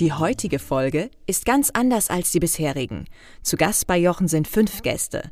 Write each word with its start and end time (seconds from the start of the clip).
Die 0.00 0.12
heutige 0.12 0.58
Folge 0.58 1.08
ist 1.28 1.46
ganz 1.46 1.70
anders 1.70 2.10
als 2.10 2.32
die 2.32 2.40
bisherigen. 2.40 3.04
Zu 3.42 3.56
Gast 3.56 3.86
bei 3.86 3.96
Jochen 3.96 4.26
sind 4.26 4.48
fünf 4.48 4.82
Gäste. 4.82 5.30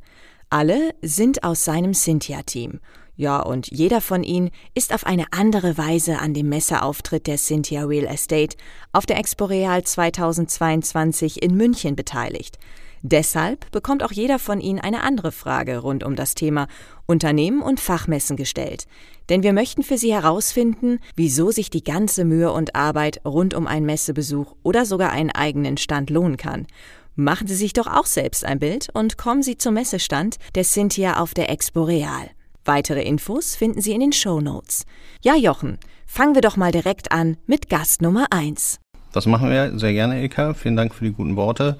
Alle 0.50 0.94
sind 1.02 1.42
aus 1.42 1.64
seinem 1.64 1.94
Cynthia-Team. 1.94 2.78
Ja, 3.16 3.40
und 3.40 3.72
jeder 3.72 4.00
von 4.00 4.22
ihnen 4.22 4.50
ist 4.74 4.94
auf 4.94 5.04
eine 5.04 5.26
andere 5.32 5.78
Weise 5.78 6.20
an 6.20 6.32
dem 6.32 6.48
Messeauftritt 6.48 7.26
der 7.26 7.38
Cynthia 7.38 7.82
Real 7.82 8.06
Estate 8.06 8.56
auf 8.92 9.04
der 9.04 9.18
Expo 9.18 9.46
Real 9.46 9.82
2022 9.82 11.42
in 11.42 11.56
München 11.56 11.96
beteiligt. 11.96 12.56
Deshalb 13.04 13.68
bekommt 13.72 14.04
auch 14.04 14.12
jeder 14.12 14.38
von 14.38 14.60
Ihnen 14.60 14.78
eine 14.78 15.02
andere 15.02 15.32
Frage 15.32 15.78
rund 15.78 16.04
um 16.04 16.14
das 16.14 16.36
Thema 16.36 16.68
Unternehmen 17.06 17.62
und 17.62 17.80
Fachmessen 17.80 18.36
gestellt. 18.36 18.86
Denn 19.28 19.42
wir 19.42 19.52
möchten 19.52 19.82
für 19.82 19.98
Sie 19.98 20.12
herausfinden, 20.12 20.98
wieso 21.16 21.50
sich 21.50 21.70
die 21.70 21.84
ganze 21.84 22.24
Mühe 22.24 22.52
und 22.52 22.74
Arbeit 22.74 23.20
rund 23.24 23.54
um 23.54 23.66
einen 23.66 23.86
Messebesuch 23.86 24.54
oder 24.62 24.84
sogar 24.84 25.10
einen 25.10 25.30
eigenen 25.30 25.76
Stand 25.76 26.10
lohnen 26.10 26.36
kann. 26.36 26.66
Machen 27.14 27.46
Sie 27.46 27.54
sich 27.54 27.72
doch 27.72 27.86
auch 27.86 28.06
selbst 28.06 28.44
ein 28.44 28.58
Bild 28.58 28.88
und 28.94 29.18
kommen 29.18 29.42
Sie 29.42 29.58
zum 29.58 29.74
Messestand 29.74 30.36
der 30.54 30.64
Cynthia 30.64 31.18
auf 31.20 31.34
der 31.34 31.50
Expo 31.50 31.82
Real. 31.82 32.30
Weitere 32.64 33.02
Infos 33.02 33.56
finden 33.56 33.80
Sie 33.80 33.92
in 33.92 34.00
den 34.00 34.12
Show 34.12 34.40
Notes. 34.40 34.84
Ja, 35.22 35.36
Jochen, 35.36 35.78
fangen 36.06 36.34
wir 36.34 36.42
doch 36.42 36.56
mal 36.56 36.72
direkt 36.72 37.12
an 37.12 37.36
mit 37.46 37.68
Gast 37.68 38.02
Nummer 38.02 38.26
1. 38.30 38.78
Das 39.12 39.26
machen 39.26 39.50
wir 39.50 39.78
sehr 39.78 39.92
gerne, 39.92 40.22
Eka. 40.22 40.54
Vielen 40.54 40.76
Dank 40.76 40.94
für 40.94 41.04
die 41.04 41.12
guten 41.12 41.36
Worte. 41.36 41.76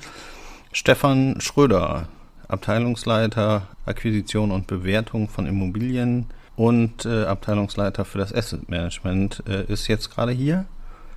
Stefan 0.73 1.41
Schröder, 1.41 2.09
Abteilungsleiter 2.49 3.69
Akquisition 3.87 4.51
und 4.51 4.67
Bewertung 4.67 5.29
von 5.29 5.47
Immobilien 5.47 6.27
und 6.57 7.05
äh, 7.05 7.25
Abteilungsleiter 7.25 8.05
für 8.05 8.19
das 8.19 8.35
Asset 8.35 8.69
Management, 8.69 9.43
äh, 9.49 9.65
ist 9.73 9.89
jetzt 9.89 10.11
gerade 10.11 10.33
hier. 10.33 10.67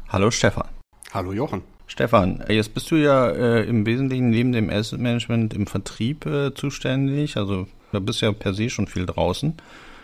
Hallo 0.09 0.31
Stefan. 0.31 0.67
Hallo 1.13 1.33
Jochen. 1.33 1.61
Stefan, 1.87 2.43
jetzt 2.49 2.73
bist 2.73 2.89
du 2.89 2.95
ja 2.95 3.29
äh, 3.29 3.63
im 3.63 3.85
Wesentlichen 3.85 4.29
neben 4.29 4.51
dem 4.51 4.69
Asset 4.69 4.99
Management 4.99 5.53
im 5.53 5.67
Vertrieb 5.67 6.25
äh, 6.25 6.53
zuständig. 6.53 7.37
Also 7.37 7.67
da 7.91 7.99
bist 7.99 8.21
du 8.21 8.25
ja 8.25 8.31
per 8.31 8.53
se 8.53 8.69
schon 8.69 8.87
viel 8.87 9.05
draußen. 9.05 9.53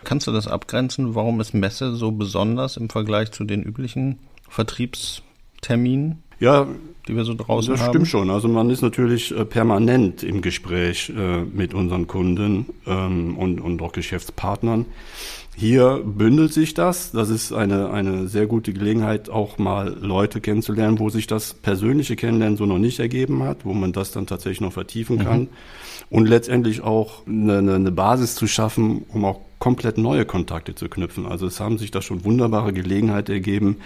Kannst 0.04 0.26
du 0.26 0.32
das 0.32 0.48
abgrenzen? 0.48 1.14
Warum 1.14 1.40
ist 1.40 1.54
Messe 1.54 1.94
so 1.94 2.12
besonders 2.12 2.76
im 2.76 2.88
Vergleich 2.88 3.32
zu 3.32 3.44
den 3.44 3.62
üblichen 3.62 4.18
Vertriebsterminen? 4.48 6.22
Ja, 6.40 6.66
die 7.08 7.16
wir 7.16 7.24
so 7.24 7.34
draußen 7.34 7.72
das 7.72 7.80
haben. 7.80 7.86
Das 7.86 7.94
stimmt 7.94 8.08
schon. 8.08 8.30
Also 8.30 8.48
man 8.48 8.70
ist 8.70 8.82
natürlich 8.82 9.36
äh, 9.36 9.44
permanent 9.44 10.22
im 10.22 10.40
Gespräch 10.40 11.10
äh, 11.16 11.42
mit 11.42 11.74
unseren 11.74 12.06
Kunden 12.06 12.66
ähm, 12.86 13.36
und, 13.36 13.60
und 13.60 13.82
auch 13.82 13.92
Geschäftspartnern. 13.92 14.86
Hier 15.54 16.02
bündelt 16.04 16.52
sich 16.52 16.72
das. 16.72 17.12
Das 17.12 17.28
ist 17.28 17.52
eine, 17.52 17.90
eine 17.90 18.26
sehr 18.26 18.46
gute 18.46 18.72
Gelegenheit, 18.72 19.28
auch 19.28 19.58
mal 19.58 19.94
Leute 20.00 20.40
kennenzulernen, 20.40 20.98
wo 20.98 21.10
sich 21.10 21.26
das 21.26 21.52
persönliche 21.52 22.16
Kennenlernen 22.16 22.56
so 22.56 22.64
noch 22.64 22.78
nicht 22.78 22.98
ergeben 23.00 23.42
hat, 23.42 23.66
wo 23.66 23.74
man 23.74 23.92
das 23.92 24.12
dann 24.12 24.26
tatsächlich 24.26 24.62
noch 24.62 24.72
vertiefen 24.72 25.18
kann. 25.18 25.40
Mhm. 25.40 25.48
Und 26.08 26.26
letztendlich 26.26 26.82
auch 26.82 27.26
eine, 27.26 27.74
eine 27.74 27.92
Basis 27.92 28.34
zu 28.34 28.46
schaffen, 28.46 29.04
um 29.08 29.24
auch 29.24 29.40
komplett 29.58 29.96
neue 29.96 30.24
Kontakte 30.24 30.74
zu 30.74 30.88
knüpfen. 30.88 31.24
Also 31.24 31.46
es 31.46 31.60
haben 31.60 31.78
sich 31.78 31.92
da 31.92 32.02
schon 32.02 32.24
wunderbare 32.24 32.72
Gelegenheiten 32.72 33.30
ergeben, 33.30 33.76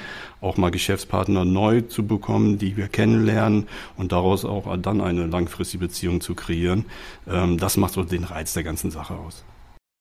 auch 0.41 0.56
mal 0.56 0.71
Geschäftspartner 0.71 1.44
neu 1.44 1.82
zu 1.82 2.06
bekommen, 2.06 2.56
die 2.56 2.78
wir 2.78 2.88
kennenlernen 3.06 3.69
und 3.97 4.12
daraus 4.12 4.44
auch 4.44 4.77
dann 4.78 5.00
eine 5.00 5.27
langfristige 5.27 5.87
Beziehung 5.87 6.21
zu 6.21 6.34
kreieren. 6.34 6.84
Ähm, 7.28 7.59
das 7.59 7.77
macht 7.77 7.93
so 7.94 8.03
den 8.03 8.25
Reiz 8.25 8.53
der 8.55 8.65
ganzen 8.65 8.91
Sache 8.91 9.15
aus. 9.15 9.44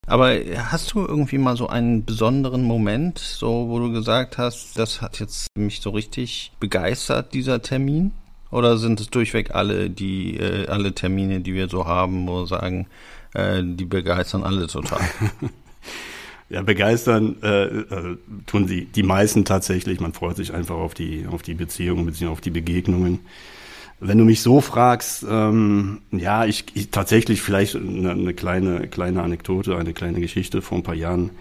Aber 0.07 0.35
hast 0.71 0.93
du 0.93 0.99
irgendwie 0.99 1.39
mal 1.39 1.57
so 1.57 1.67
einen 1.67 2.05
besonderen 2.05 2.63
Moment, 2.63 3.17
so 3.17 3.69
wo 3.69 3.79
du 3.79 3.91
gesagt 3.91 4.37
hast, 4.37 4.77
das 4.77 5.01
hat 5.01 5.19
jetzt 5.19 5.47
mich 5.57 5.81
so 5.81 5.89
richtig 5.91 6.51
begeistert, 6.59 7.33
dieser 7.33 7.61
Termin? 7.61 8.11
Oder 8.51 8.77
sind 8.77 9.01
es 9.01 9.09
durchweg 9.09 9.53
alle 9.55 9.89
die 9.89 10.37
äh, 10.37 10.67
alle 10.67 10.93
Termine, 10.93 11.41
die 11.41 11.55
wir 11.55 11.67
so 11.67 11.85
haben, 11.85 12.27
wo 12.27 12.41
wir 12.41 12.47
sagen, 12.47 12.87
äh, 13.33 13.61
die 13.63 13.85
begeistern 13.85 14.43
alle 14.43 14.67
total? 14.67 15.01
Ja, 16.55 16.61
begeistern 16.61 17.35
äh, 17.43 17.65
äh, 17.65 18.17
tun 18.45 18.65
sie 18.65 18.85
die 18.85 19.03
meisten 19.03 19.43
tatsächlich. 19.43 19.99
Man 19.99 20.13
freut 20.13 20.37
sich 20.37 20.53
einfach 20.53 20.75
auf 20.75 20.93
die, 20.93 21.25
auf 21.29 21.41
die 21.41 21.53
Beziehungen 21.53 22.05
bzw. 22.05 22.27
auf 22.27 22.39
die 22.39 22.49
Begegnungen. 22.49 23.19
Wenn 23.99 24.17
du 24.17 24.23
mich 24.23 24.39
so 24.39 24.61
fragst, 24.61 25.25
ähm, 25.29 25.99
ja, 26.11 26.45
ich, 26.45 26.63
ich 26.73 26.91
tatsächlich 26.91 27.41
vielleicht 27.41 27.75
eine, 27.75 28.11
eine 28.11 28.33
kleine, 28.33 28.87
kleine 28.87 29.21
Anekdote, 29.21 29.75
eine 29.75 29.91
kleine 29.91 30.21
Geschichte 30.21 30.61
vor 30.61 30.77
ein 30.77 30.83
paar 30.83 30.95
Jahren 30.95 31.31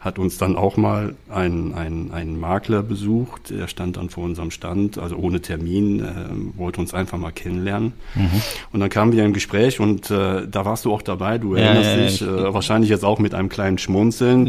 hat 0.00 0.20
uns 0.20 0.38
dann 0.38 0.56
auch 0.56 0.76
mal 0.76 1.16
ein, 1.28 1.74
ein, 1.74 2.12
ein 2.12 2.38
Makler 2.38 2.84
besucht, 2.84 3.50
der 3.50 3.66
stand 3.66 3.96
dann 3.96 4.10
vor 4.10 4.24
unserem 4.24 4.52
Stand, 4.52 4.96
also 4.96 5.16
ohne 5.16 5.40
Termin, 5.40 6.00
äh, 6.00 6.56
wollte 6.56 6.80
uns 6.80 6.94
einfach 6.94 7.18
mal 7.18 7.32
kennenlernen. 7.32 7.94
Mhm. 8.14 8.42
Und 8.72 8.78
dann 8.78 8.90
kamen 8.90 9.12
wir 9.12 9.24
im 9.24 9.32
Gespräch 9.32 9.80
und 9.80 10.08
äh, 10.10 10.46
da 10.46 10.64
warst 10.64 10.84
du 10.84 10.92
auch 10.92 11.02
dabei, 11.02 11.38
du 11.38 11.54
erinnerst 11.54 11.90
ja, 11.90 11.96
ja, 11.96 12.06
dich, 12.06 12.22
äh, 12.22 12.54
wahrscheinlich 12.54 12.90
jetzt 12.90 13.04
auch 13.04 13.18
mit 13.18 13.34
einem 13.34 13.48
kleinen 13.48 13.78
Schmunzeln. 13.78 14.46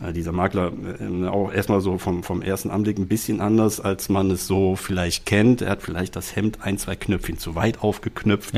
Äh, 0.00 0.12
dieser 0.12 0.30
Makler 0.30 0.70
äh, 1.00 1.26
auch 1.26 1.52
erstmal 1.52 1.80
so 1.80 1.98
vom, 1.98 2.22
vom 2.22 2.40
ersten 2.40 2.70
Anblick 2.70 2.96
ein 2.98 3.08
bisschen 3.08 3.40
anders, 3.40 3.80
als 3.80 4.08
man 4.08 4.30
es 4.30 4.46
so 4.46 4.76
vielleicht 4.76 5.26
kennt. 5.26 5.62
Er 5.62 5.70
hat 5.70 5.82
vielleicht 5.82 6.14
das 6.14 6.36
Hemd 6.36 6.58
ein, 6.62 6.78
zwei 6.78 6.94
Knöpfchen 6.94 7.38
zu 7.38 7.56
weit 7.56 7.82
aufgeknüpft. 7.82 8.54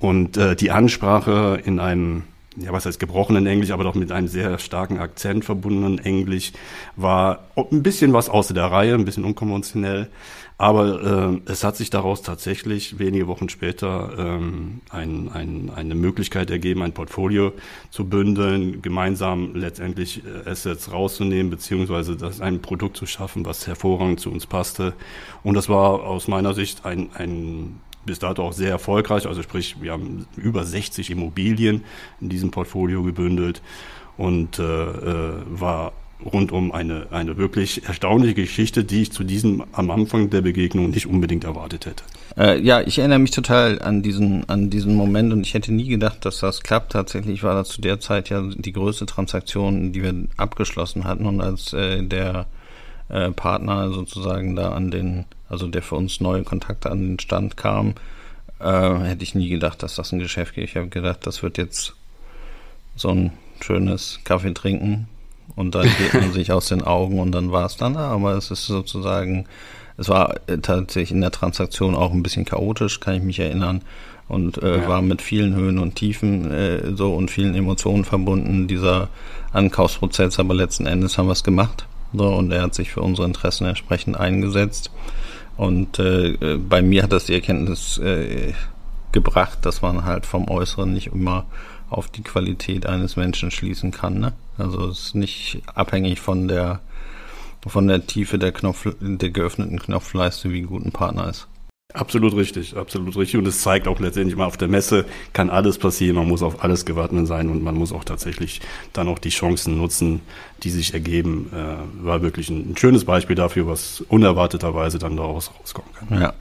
Und 0.00 0.36
äh, 0.36 0.56
die 0.56 0.70
Ansprache 0.70 1.60
in 1.64 1.78
einem 1.78 2.24
ja, 2.60 2.72
was 2.72 2.86
heißt 2.86 3.00
gebrochenen 3.00 3.46
Englisch, 3.46 3.70
aber 3.70 3.84
doch 3.84 3.94
mit 3.94 4.12
einem 4.12 4.28
sehr 4.28 4.58
starken 4.58 4.98
Akzent 4.98 5.44
verbundenen 5.44 5.98
Englisch, 5.98 6.52
war 6.96 7.44
ein 7.56 7.82
bisschen 7.82 8.12
was 8.12 8.28
außer 8.28 8.54
der 8.54 8.66
Reihe, 8.66 8.94
ein 8.94 9.04
bisschen 9.04 9.24
unkonventionell. 9.24 10.08
Aber 10.58 11.32
äh, 11.46 11.50
es 11.50 11.64
hat 11.64 11.76
sich 11.76 11.88
daraus 11.88 12.20
tatsächlich 12.20 12.98
wenige 12.98 13.26
Wochen 13.28 13.48
später 13.48 14.12
ähm, 14.18 14.82
ein, 14.90 15.30
ein, 15.32 15.70
eine 15.74 15.94
Möglichkeit 15.94 16.50
ergeben, 16.50 16.82
ein 16.82 16.92
Portfolio 16.92 17.54
zu 17.90 18.04
bündeln, 18.04 18.82
gemeinsam 18.82 19.54
letztendlich 19.54 20.22
äh, 20.22 20.50
Assets 20.50 20.92
rauszunehmen, 20.92 21.48
beziehungsweise 21.48 22.14
das 22.14 22.42
ein 22.42 22.60
Produkt 22.60 22.98
zu 22.98 23.06
schaffen, 23.06 23.46
was 23.46 23.66
hervorragend 23.66 24.20
zu 24.20 24.30
uns 24.30 24.46
passte. 24.46 24.92
Und 25.42 25.54
das 25.54 25.70
war 25.70 26.02
aus 26.02 26.28
meiner 26.28 26.52
Sicht 26.52 26.84
ein, 26.84 27.08
ein 27.14 27.80
bis 28.04 28.18
dato 28.18 28.42
auch 28.42 28.52
sehr 28.52 28.70
erfolgreich. 28.70 29.26
Also 29.26 29.42
sprich, 29.42 29.76
wir 29.80 29.92
haben 29.92 30.26
über 30.36 30.64
60 30.64 31.10
Immobilien 31.10 31.84
in 32.20 32.28
diesem 32.28 32.50
Portfolio 32.50 33.02
gebündelt 33.02 33.62
und 34.16 34.58
äh, 34.58 34.62
äh, 34.62 35.32
war 35.48 35.92
rundum 36.24 36.72
eine, 36.72 37.06
eine 37.10 37.36
wirklich 37.36 37.86
erstaunliche 37.86 38.34
Geschichte, 38.34 38.84
die 38.84 39.02
ich 39.02 39.12
zu 39.12 39.24
diesem 39.24 39.64
am 39.72 39.90
Anfang 39.90 40.30
der 40.30 40.42
Begegnung 40.42 40.90
nicht 40.90 41.06
unbedingt 41.06 41.44
erwartet 41.44 41.86
hätte. 41.86 42.04
Äh, 42.36 42.60
ja, 42.60 42.80
ich 42.80 42.98
erinnere 42.98 43.18
mich 43.18 43.30
total 43.30 43.80
an 43.80 44.02
diesen, 44.02 44.48
an 44.48 44.70
diesen 44.70 44.94
Moment 44.94 45.32
und 45.32 45.46
ich 45.46 45.54
hätte 45.54 45.72
nie 45.72 45.88
gedacht, 45.88 46.24
dass 46.24 46.40
das 46.40 46.62
klappt. 46.62 46.92
Tatsächlich 46.92 47.42
war 47.42 47.54
das 47.54 47.68
zu 47.68 47.80
der 47.80 48.00
Zeit 48.00 48.28
ja 48.28 48.42
die 48.42 48.72
größte 48.72 49.06
Transaktion, 49.06 49.92
die 49.92 50.02
wir 50.02 50.14
abgeschlossen 50.36 51.04
hatten 51.04 51.26
und 51.26 51.40
als 51.40 51.72
äh, 51.72 52.02
der 52.02 52.46
äh, 53.08 53.30
Partner 53.30 53.90
sozusagen 53.90 54.54
da 54.56 54.72
an 54.72 54.90
den, 54.90 55.24
also 55.50 55.66
der 55.66 55.82
für 55.82 55.96
uns 55.96 56.20
neue 56.20 56.44
Kontakte 56.44 56.90
an 56.90 57.00
den 57.00 57.18
Stand 57.18 57.56
kam, 57.56 57.94
äh, 58.60 58.98
hätte 59.00 59.22
ich 59.22 59.34
nie 59.34 59.48
gedacht, 59.48 59.82
dass 59.82 59.96
das 59.96 60.12
ein 60.12 60.18
Geschäft 60.20 60.54
geht. 60.54 60.64
Ich 60.64 60.76
habe 60.76 60.88
gedacht, 60.88 61.26
das 61.26 61.42
wird 61.42 61.58
jetzt 61.58 61.94
so 62.96 63.10
ein 63.10 63.32
schönes 63.60 64.20
Kaffee 64.24 64.54
trinken 64.54 65.08
und 65.56 65.74
dann 65.74 65.88
geht 65.98 66.14
man 66.14 66.32
sich 66.32 66.52
aus 66.52 66.68
den 66.68 66.82
Augen 66.82 67.18
und 67.18 67.32
dann 67.32 67.52
war 67.52 67.66
es 67.66 67.76
dann. 67.76 67.96
Aber 67.96 68.34
es 68.34 68.50
ist 68.50 68.66
sozusagen, 68.66 69.46
es 69.96 70.08
war 70.08 70.36
tatsächlich 70.62 71.12
in 71.12 71.20
der 71.20 71.32
Transaktion 71.32 71.94
auch 71.94 72.12
ein 72.12 72.22
bisschen 72.22 72.44
chaotisch, 72.44 73.00
kann 73.00 73.14
ich 73.14 73.22
mich 73.22 73.40
erinnern. 73.40 73.82
Und 74.28 74.62
äh, 74.62 74.82
ja. 74.82 74.88
war 74.88 75.02
mit 75.02 75.22
vielen 75.22 75.56
Höhen 75.56 75.80
und 75.80 75.96
Tiefen 75.96 76.48
äh, 76.52 76.94
so 76.94 77.16
und 77.16 77.32
vielen 77.32 77.56
Emotionen 77.56 78.04
verbunden, 78.04 78.68
dieser 78.68 79.08
Ankaufsprozess. 79.52 80.38
Aber 80.38 80.54
letzten 80.54 80.86
Endes 80.86 81.18
haben 81.18 81.26
wir 81.26 81.32
es 81.32 81.42
gemacht. 81.42 81.86
So, 82.12 82.26
und 82.26 82.52
er 82.52 82.62
hat 82.62 82.74
sich 82.74 82.92
für 82.92 83.02
unsere 83.02 83.26
Interessen 83.26 83.66
entsprechend 83.66 84.16
eingesetzt. 84.16 84.92
Und 85.60 85.98
äh, 85.98 86.56
bei 86.56 86.80
mir 86.80 87.02
hat 87.02 87.12
das 87.12 87.26
die 87.26 87.34
Erkenntnis 87.34 87.98
äh, 87.98 88.54
gebracht, 89.12 89.58
dass 89.60 89.82
man 89.82 90.06
halt 90.06 90.24
vom 90.24 90.48
Äußeren 90.48 90.94
nicht 90.94 91.08
immer 91.08 91.44
auf 91.90 92.08
die 92.08 92.22
Qualität 92.22 92.86
eines 92.86 93.16
Menschen 93.16 93.50
schließen 93.50 93.90
kann. 93.90 94.20
Ne? 94.20 94.32
Also 94.56 94.88
es 94.88 95.08
ist 95.08 95.14
nicht 95.16 95.60
abhängig 95.74 96.18
von 96.18 96.48
der 96.48 96.80
von 97.66 97.88
der 97.88 98.06
Tiefe 98.06 98.38
der 98.38 98.52
Knopf 98.52 98.88
der 99.00 99.28
geöffneten 99.28 99.78
Knopfleiste, 99.78 100.50
wie 100.50 100.62
ein 100.62 100.92
Partner 100.92 101.28
ist. 101.28 101.46
Absolut 101.92 102.34
richtig, 102.34 102.76
absolut 102.76 103.16
richtig. 103.16 103.38
Und 103.38 103.46
es 103.46 103.60
zeigt 103.60 103.88
auch 103.88 103.98
letztendlich 103.98 104.36
mal 104.36 104.46
auf 104.46 104.56
der 104.56 104.68
Messe 104.68 105.06
kann 105.32 105.50
alles 105.50 105.78
passieren. 105.78 106.16
Man 106.16 106.28
muss 106.28 106.42
auf 106.42 106.62
alles 106.62 106.84
gewappnet 106.84 107.26
sein 107.26 107.48
und 107.48 107.62
man 107.62 107.74
muss 107.74 107.92
auch 107.92 108.04
tatsächlich 108.04 108.60
dann 108.92 109.08
auch 109.08 109.18
die 109.18 109.30
Chancen 109.30 109.76
nutzen, 109.76 110.20
die 110.62 110.70
sich 110.70 110.94
ergeben. 110.94 111.50
Äh, 111.52 112.04
war 112.04 112.22
wirklich 112.22 112.48
ein, 112.50 112.72
ein, 112.72 112.76
schönes 112.76 113.04
Beispiel 113.04 113.36
dafür, 113.36 113.66
was 113.66 114.02
unerwarteterweise 114.08 114.98
dann 114.98 115.16
daraus 115.16 115.50
rauskommen 115.58 115.90
kann. 115.94 116.20
Ja. 116.20 116.32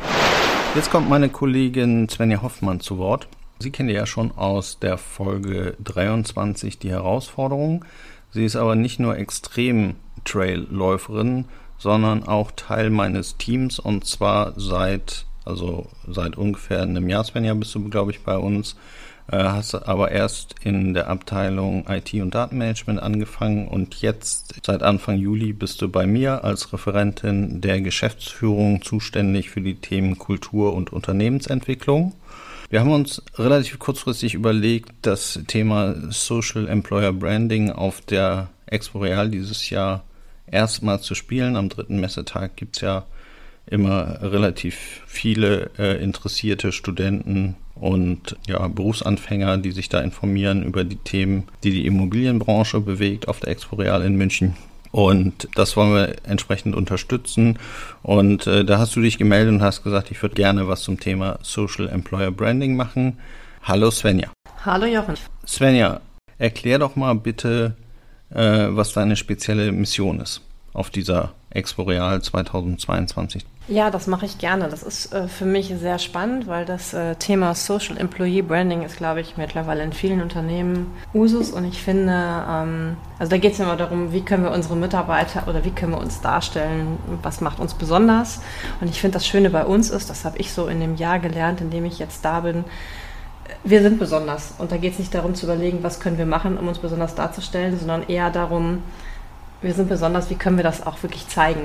Jetzt 0.76 0.92
kommt 0.92 1.10
meine 1.10 1.30
Kollegin 1.30 2.08
Svenja 2.10 2.42
Hoffmann 2.42 2.80
zu 2.80 2.98
Wort. 2.98 3.28
Sie 3.60 3.72
kennt 3.72 3.90
ja 3.90 4.06
schon 4.06 4.32
aus 4.32 4.80
der 4.80 4.98
Folge 4.98 5.76
23 5.84 6.80
die 6.80 6.92
Herausforderung. 6.92 7.84
Sie 8.32 8.46
ist 8.46 8.56
aber 8.56 8.76
nicht 8.76 9.00
nur 9.00 9.18
extrem 9.18 9.96
Trailläuferin, 10.24 11.46
sondern 11.78 12.24
auch 12.24 12.52
Teil 12.52 12.90
meines 12.90 13.38
Teams 13.38 13.80
und 13.80 14.06
zwar 14.06 14.54
seit 14.58 15.26
also 15.50 15.88
seit 16.08 16.38
ungefähr 16.38 16.84
einem 16.84 17.10
Jahr, 17.10 17.24
Svenja, 17.24 17.54
bist 17.54 17.76
du, 17.76 17.90
glaube 17.90 18.12
ich, 18.12 18.22
bei 18.22 18.38
uns. 18.38 18.76
Äh, 19.32 19.44
hast 19.44 19.76
aber 19.76 20.12
erst 20.12 20.56
in 20.64 20.96
der 20.96 21.08
Abteilung 21.08 21.86
IT 21.88 22.14
und 22.16 22.34
Datenmanagement 22.34 23.00
angefangen 23.00 23.68
und 23.68 23.96
jetzt 24.02 24.56
seit 24.66 24.82
Anfang 24.82 25.18
Juli 25.18 25.54
bist 25.54 25.82
du 25.82 25.90
bei 25.90 26.08
mir 26.08 26.44
als 26.44 26.74
Referentin 26.74 27.62
der 27.62 27.80
Geschäftsführung 27.82 28.82
zuständig 28.82 29.52
für 29.52 29.62
die 29.62 29.76
Themen 29.76 30.18
Kultur 30.18 30.74
und 30.74 30.92
Unternehmensentwicklung. 30.92 32.14
Wir 32.72 32.80
haben 32.80 32.92
uns 32.92 33.22
relativ 33.36 33.78
kurzfristig 33.78 34.34
überlegt, 34.34 34.92
das 35.04 35.40
Thema 35.48 35.96
Social 36.12 36.68
Employer 36.68 37.14
Branding 37.14 37.72
auf 37.72 38.02
der 38.02 38.50
Expo 38.66 39.00
Real 39.00 39.30
dieses 39.30 39.70
Jahr 39.70 40.04
erstmal 40.48 41.02
zu 41.02 41.14
spielen. 41.14 41.56
Am 41.56 41.70
dritten 41.70 42.00
Messetag 42.00 42.56
gibt 42.56 42.78
es 42.78 42.82
ja 42.82 43.06
immer 43.70 44.22
relativ 44.22 45.02
viele 45.06 45.70
äh, 45.78 46.02
interessierte 46.04 46.72
Studenten 46.72 47.56
und 47.76 48.36
ja, 48.48 48.68
Berufsanfänger, 48.68 49.58
die 49.58 49.72
sich 49.72 49.90
da 49.90 50.02
informieren 50.02 50.64
über 50.64 50.84
die 50.84 50.98
Themen, 50.98 51.44
die 51.64 51.72
die 51.72 51.86
Immobilienbranche 51.86 52.82
bewegt 52.82 53.28
auf 53.28 53.40
der 53.40 53.50
Expo 53.50 53.78
Real 53.78 54.04
in 54.04 54.16
München. 54.16 54.56
Und 54.92 55.48
das 55.56 55.78
wollen 55.78 55.94
wir 55.94 56.16
entsprechend 56.24 56.76
unterstützen. 56.76 57.60
Und 58.02 58.48
äh, 58.48 58.66
da 58.66 58.80
hast 58.80 58.96
du 58.96 59.02
dich 59.02 59.18
gemeldet 59.18 59.54
und 59.54 59.62
hast 59.62 59.84
gesagt, 59.84 60.10
ich 60.10 60.22
würde 60.22 60.36
gerne 60.36 60.68
was 60.68 60.82
zum 60.82 61.00
Thema 61.00 61.38
Social 61.44 61.88
Employer 61.88 62.32
Branding 62.32 62.76
machen. 62.76 63.20
Hallo 63.64 63.92
Svenja. 63.92 64.32
Hallo 64.66 64.88
Jochen. 64.88 65.16
Svenja, 65.46 66.02
erklär 66.40 66.80
doch 66.80 66.96
mal 66.96 67.14
bitte, 67.14 67.76
äh, 68.32 68.68
was 68.70 68.94
deine 68.94 69.16
spezielle 69.16 69.72
Mission 69.72 70.20
ist 70.20 70.42
auf 70.74 70.90
dieser 70.90 71.34
Expo 71.52 71.84
Real 71.84 72.22
2022. 72.22 73.46
Ja, 73.68 73.92
das 73.92 74.08
mache 74.08 74.26
ich 74.26 74.40
gerne. 74.40 74.68
Das 74.68 74.82
ist 74.82 75.14
äh, 75.14 75.28
für 75.28 75.46
mich 75.46 75.74
sehr 75.80 76.00
spannend, 76.00 76.48
weil 76.48 76.66
das 76.66 76.94
äh, 76.94 77.16
Thema 77.16 77.54
Social 77.54 77.98
Employee 77.98 78.42
Branding 78.42 78.82
ist, 78.82 78.98
glaube 78.98 79.22
ich, 79.22 79.38
mittlerweile 79.38 79.84
in 79.84 79.94
vielen 79.94 80.22
Unternehmen 80.22 80.88
Usus. 81.14 81.52
Und 81.52 81.66
ich 81.66 81.82
finde, 81.82 82.14
ähm, 82.50 82.98
also 83.20 83.30
da 83.30 83.38
geht 83.38 83.54
es 83.54 83.60
immer 83.60 83.76
darum, 83.76 84.12
wie 84.12 84.22
können 84.22 84.44
wir 84.44 84.52
unsere 84.52 84.76
Mitarbeiter 84.76 85.48
oder 85.48 85.64
wie 85.66 85.70
können 85.70 85.92
wir 85.92 86.00
uns 86.00 86.20
darstellen, 86.22 86.98
was 87.22 87.42
macht 87.42 87.60
uns 87.60 87.76
besonders. 87.76 88.42
Und 88.82 88.90
ich 88.90 89.00
finde, 89.00 89.16
das 89.16 89.28
Schöne 89.28 89.52
bei 89.52 89.66
uns 89.66 89.92
ist, 89.92 90.10
das 90.10 90.26
habe 90.26 90.40
ich 90.40 90.52
so 90.52 90.68
in 90.68 90.80
dem 90.80 90.96
Jahr 90.96 91.20
gelernt, 91.20 91.62
in 91.62 91.70
dem 91.70 91.86
ich 91.86 92.00
jetzt 92.00 92.26
da 92.26 92.40
bin, 92.40 92.64
wir 93.64 93.82
sind 93.82 94.00
besonders. 94.00 94.54
Und 94.58 94.72
da 94.72 94.78
geht 94.78 94.94
es 94.94 95.00
nicht 95.00 95.14
darum 95.14 95.36
zu 95.36 95.46
überlegen, 95.46 95.80
was 95.82 96.00
können 96.00 96.18
wir 96.18 96.26
machen, 96.26 96.58
um 96.58 96.68
uns 96.68 96.80
besonders 96.80 97.14
darzustellen, 97.16 97.78
sondern 97.78 98.08
eher 98.08 98.30
darum, 98.32 98.84
wir 99.62 99.74
sind 99.74 99.90
besonders, 99.90 100.30
wie 100.30 100.36
können 100.36 100.58
wir 100.58 100.64
das 100.64 100.86
auch 100.86 101.02
wirklich 101.04 101.28
zeigen. 101.28 101.62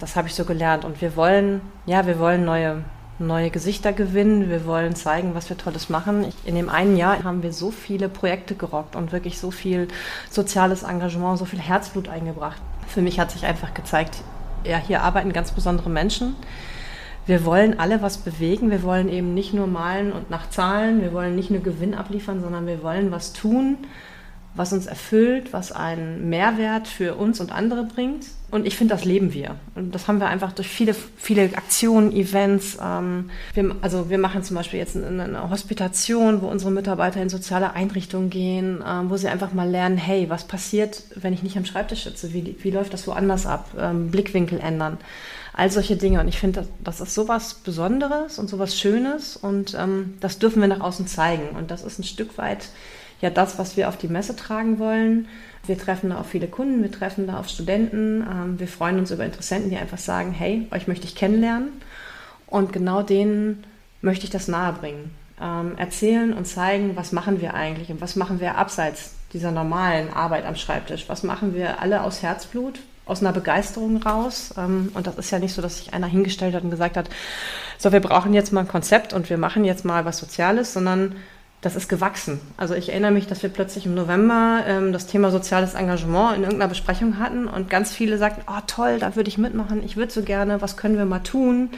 Das 0.00 0.16
habe 0.16 0.28
ich 0.28 0.34
so 0.34 0.44
gelernt. 0.44 0.84
Und 0.84 1.00
wir 1.00 1.16
wollen, 1.16 1.60
ja, 1.86 2.06
wir 2.06 2.18
wollen 2.18 2.44
neue, 2.44 2.84
neue 3.18 3.50
Gesichter 3.50 3.92
gewinnen. 3.92 4.48
Wir 4.50 4.66
wollen 4.66 4.94
zeigen, 4.94 5.34
was 5.34 5.48
wir 5.48 5.56
Tolles 5.56 5.88
machen. 5.88 6.26
In 6.44 6.54
dem 6.54 6.68
einen 6.68 6.96
Jahr 6.96 7.22
haben 7.24 7.42
wir 7.42 7.52
so 7.52 7.70
viele 7.70 8.08
Projekte 8.08 8.54
gerockt 8.54 8.96
und 8.96 9.12
wirklich 9.12 9.38
so 9.38 9.50
viel 9.50 9.88
soziales 10.30 10.82
Engagement, 10.82 11.38
so 11.38 11.44
viel 11.44 11.60
Herzblut 11.60 12.08
eingebracht. 12.08 12.60
Für 12.86 13.02
mich 13.02 13.20
hat 13.20 13.30
sich 13.30 13.44
einfach 13.46 13.74
gezeigt, 13.74 14.22
ja, 14.64 14.78
hier 14.78 15.02
arbeiten 15.02 15.32
ganz 15.32 15.52
besondere 15.52 15.90
Menschen. 15.90 16.34
Wir 17.26 17.44
wollen 17.44 17.78
alle 17.78 18.00
was 18.02 18.18
bewegen. 18.18 18.70
Wir 18.70 18.82
wollen 18.82 19.08
eben 19.08 19.34
nicht 19.34 19.52
nur 19.52 19.66
malen 19.66 20.12
und 20.12 20.30
nach 20.30 20.48
Zahlen. 20.50 21.02
Wir 21.02 21.12
wollen 21.12 21.36
nicht 21.36 21.50
nur 21.50 21.60
Gewinn 21.60 21.94
abliefern, 21.94 22.40
sondern 22.40 22.66
wir 22.66 22.82
wollen 22.82 23.12
was 23.12 23.32
tun, 23.32 23.76
was 24.58 24.72
uns 24.72 24.86
erfüllt, 24.86 25.52
was 25.52 25.70
einen 25.70 26.28
Mehrwert 26.28 26.88
für 26.88 27.14
uns 27.14 27.40
und 27.40 27.52
andere 27.52 27.84
bringt. 27.84 28.26
Und 28.50 28.66
ich 28.66 28.76
finde, 28.76 28.94
das 28.94 29.04
leben 29.04 29.32
wir. 29.32 29.54
Und 29.76 29.94
das 29.94 30.08
haben 30.08 30.20
wir 30.20 30.26
einfach 30.26 30.52
durch 30.52 30.68
viele, 30.68 30.96
viele 31.16 31.44
Aktionen, 31.54 32.12
Events. 32.12 32.76
Ähm, 32.82 33.30
wir, 33.54 33.76
also 33.82 34.10
wir 34.10 34.18
machen 34.18 34.42
zum 34.42 34.56
Beispiel 34.56 34.80
jetzt 34.80 34.96
eine, 34.96 35.22
eine, 35.22 35.50
Hospitation, 35.50 36.42
wo 36.42 36.48
unsere 36.48 36.72
Mitarbeiter 36.72 37.22
in 37.22 37.28
soziale 37.28 37.74
Einrichtungen 37.74 38.30
gehen, 38.30 38.82
ähm, 38.86 39.10
wo 39.10 39.16
sie 39.16 39.28
einfach 39.28 39.52
mal 39.52 39.68
lernen, 39.68 39.96
hey, 39.96 40.28
was 40.28 40.44
passiert, 40.44 41.04
wenn 41.14 41.32
ich 41.32 41.42
nicht 41.42 41.56
am 41.56 41.64
Schreibtisch 41.64 42.04
sitze? 42.04 42.32
Wie, 42.32 42.56
wie 42.60 42.70
läuft 42.70 42.92
das 42.92 43.06
woanders 43.06 43.46
ab? 43.46 43.70
Ähm, 43.78 44.10
Blickwinkel 44.10 44.58
ändern. 44.58 44.96
All 45.52 45.70
solche 45.70 45.96
Dinge. 45.96 46.20
Und 46.20 46.28
ich 46.28 46.40
finde, 46.40 46.60
das, 46.82 46.98
das 46.98 47.08
ist 47.08 47.14
sowas 47.14 47.54
Besonderes 47.54 48.38
und 48.38 48.48
sowas 48.48 48.76
Schönes. 48.76 49.36
Und 49.36 49.76
ähm, 49.78 50.14
das 50.20 50.38
dürfen 50.38 50.62
wir 50.62 50.68
nach 50.68 50.80
außen 50.80 51.06
zeigen. 51.06 51.50
Und 51.56 51.70
das 51.70 51.84
ist 51.84 52.00
ein 52.00 52.04
Stück 52.04 52.38
weit 52.38 52.70
ja 53.20 53.30
das, 53.30 53.58
was 53.58 53.76
wir 53.76 53.88
auf 53.88 53.96
die 53.96 54.08
Messe 54.08 54.36
tragen 54.36 54.78
wollen. 54.78 55.28
Wir 55.66 55.78
treffen 55.78 56.10
da 56.10 56.18
auf 56.18 56.28
viele 56.28 56.46
Kunden, 56.46 56.82
wir 56.82 56.92
treffen 56.92 57.26
da 57.26 57.38
auf 57.38 57.48
Studenten, 57.48 58.22
ähm, 58.22 58.60
wir 58.60 58.68
freuen 58.68 58.98
uns 58.98 59.10
über 59.10 59.24
Interessenten, 59.24 59.70
die 59.70 59.76
einfach 59.76 59.98
sagen, 59.98 60.32
hey, 60.32 60.66
euch 60.70 60.86
möchte 60.88 61.06
ich 61.06 61.14
kennenlernen. 61.14 61.68
Und 62.46 62.72
genau 62.72 63.02
denen 63.02 63.64
möchte 64.00 64.24
ich 64.24 64.30
das 64.30 64.48
nahebringen. 64.48 65.10
Ähm, 65.40 65.76
erzählen 65.76 66.32
und 66.32 66.46
zeigen, 66.46 66.96
was 66.96 67.12
machen 67.12 67.40
wir 67.40 67.54
eigentlich 67.54 67.90
und 67.90 68.00
was 68.00 68.16
machen 68.16 68.40
wir 68.40 68.56
abseits 68.56 69.14
dieser 69.32 69.50
normalen 69.50 70.12
Arbeit 70.12 70.46
am 70.46 70.56
Schreibtisch. 70.56 71.04
Was 71.08 71.22
machen 71.22 71.54
wir 71.54 71.80
alle 71.80 72.02
aus 72.02 72.22
Herzblut, 72.22 72.80
aus 73.08 73.20
einer 73.20 73.32
Begeisterung 73.32 74.02
raus. 74.02 74.54
Ähm, 74.56 74.90
und 74.94 75.06
das 75.06 75.16
ist 75.16 75.30
ja 75.30 75.38
nicht 75.38 75.54
so, 75.54 75.62
dass 75.62 75.78
sich 75.78 75.94
einer 75.94 76.06
hingestellt 76.06 76.54
hat 76.54 76.62
und 76.62 76.70
gesagt 76.70 76.96
hat, 76.96 77.08
so, 77.78 77.92
wir 77.92 78.00
brauchen 78.00 78.34
jetzt 78.34 78.52
mal 78.52 78.60
ein 78.60 78.68
Konzept 78.68 79.12
und 79.12 79.30
wir 79.30 79.38
machen 79.38 79.64
jetzt 79.64 79.84
mal 79.84 80.04
was 80.04 80.18
Soziales, 80.18 80.72
sondern 80.72 81.16
das 81.60 81.74
ist 81.74 81.88
gewachsen. 81.88 82.40
Also 82.56 82.74
ich 82.74 82.90
erinnere 82.90 83.10
mich, 83.10 83.26
dass 83.26 83.42
wir 83.42 83.50
plötzlich 83.50 83.86
im 83.86 83.94
November 83.94 84.62
ähm, 84.66 84.92
das 84.92 85.06
Thema 85.06 85.30
soziales 85.30 85.74
Engagement 85.74 86.36
in 86.36 86.42
irgendeiner 86.42 86.68
Besprechung 86.68 87.18
hatten 87.18 87.48
und 87.48 87.68
ganz 87.68 87.92
viele 87.92 88.16
sagten, 88.16 88.42
oh 88.46 88.60
toll, 88.66 88.98
da 89.00 89.16
würde 89.16 89.28
ich 89.28 89.38
mitmachen, 89.38 89.82
ich 89.84 89.96
würde 89.96 90.12
so 90.12 90.22
gerne, 90.22 90.62
was 90.62 90.76
können 90.76 90.96
wir 90.96 91.04
mal 91.04 91.18
tun 91.20 91.70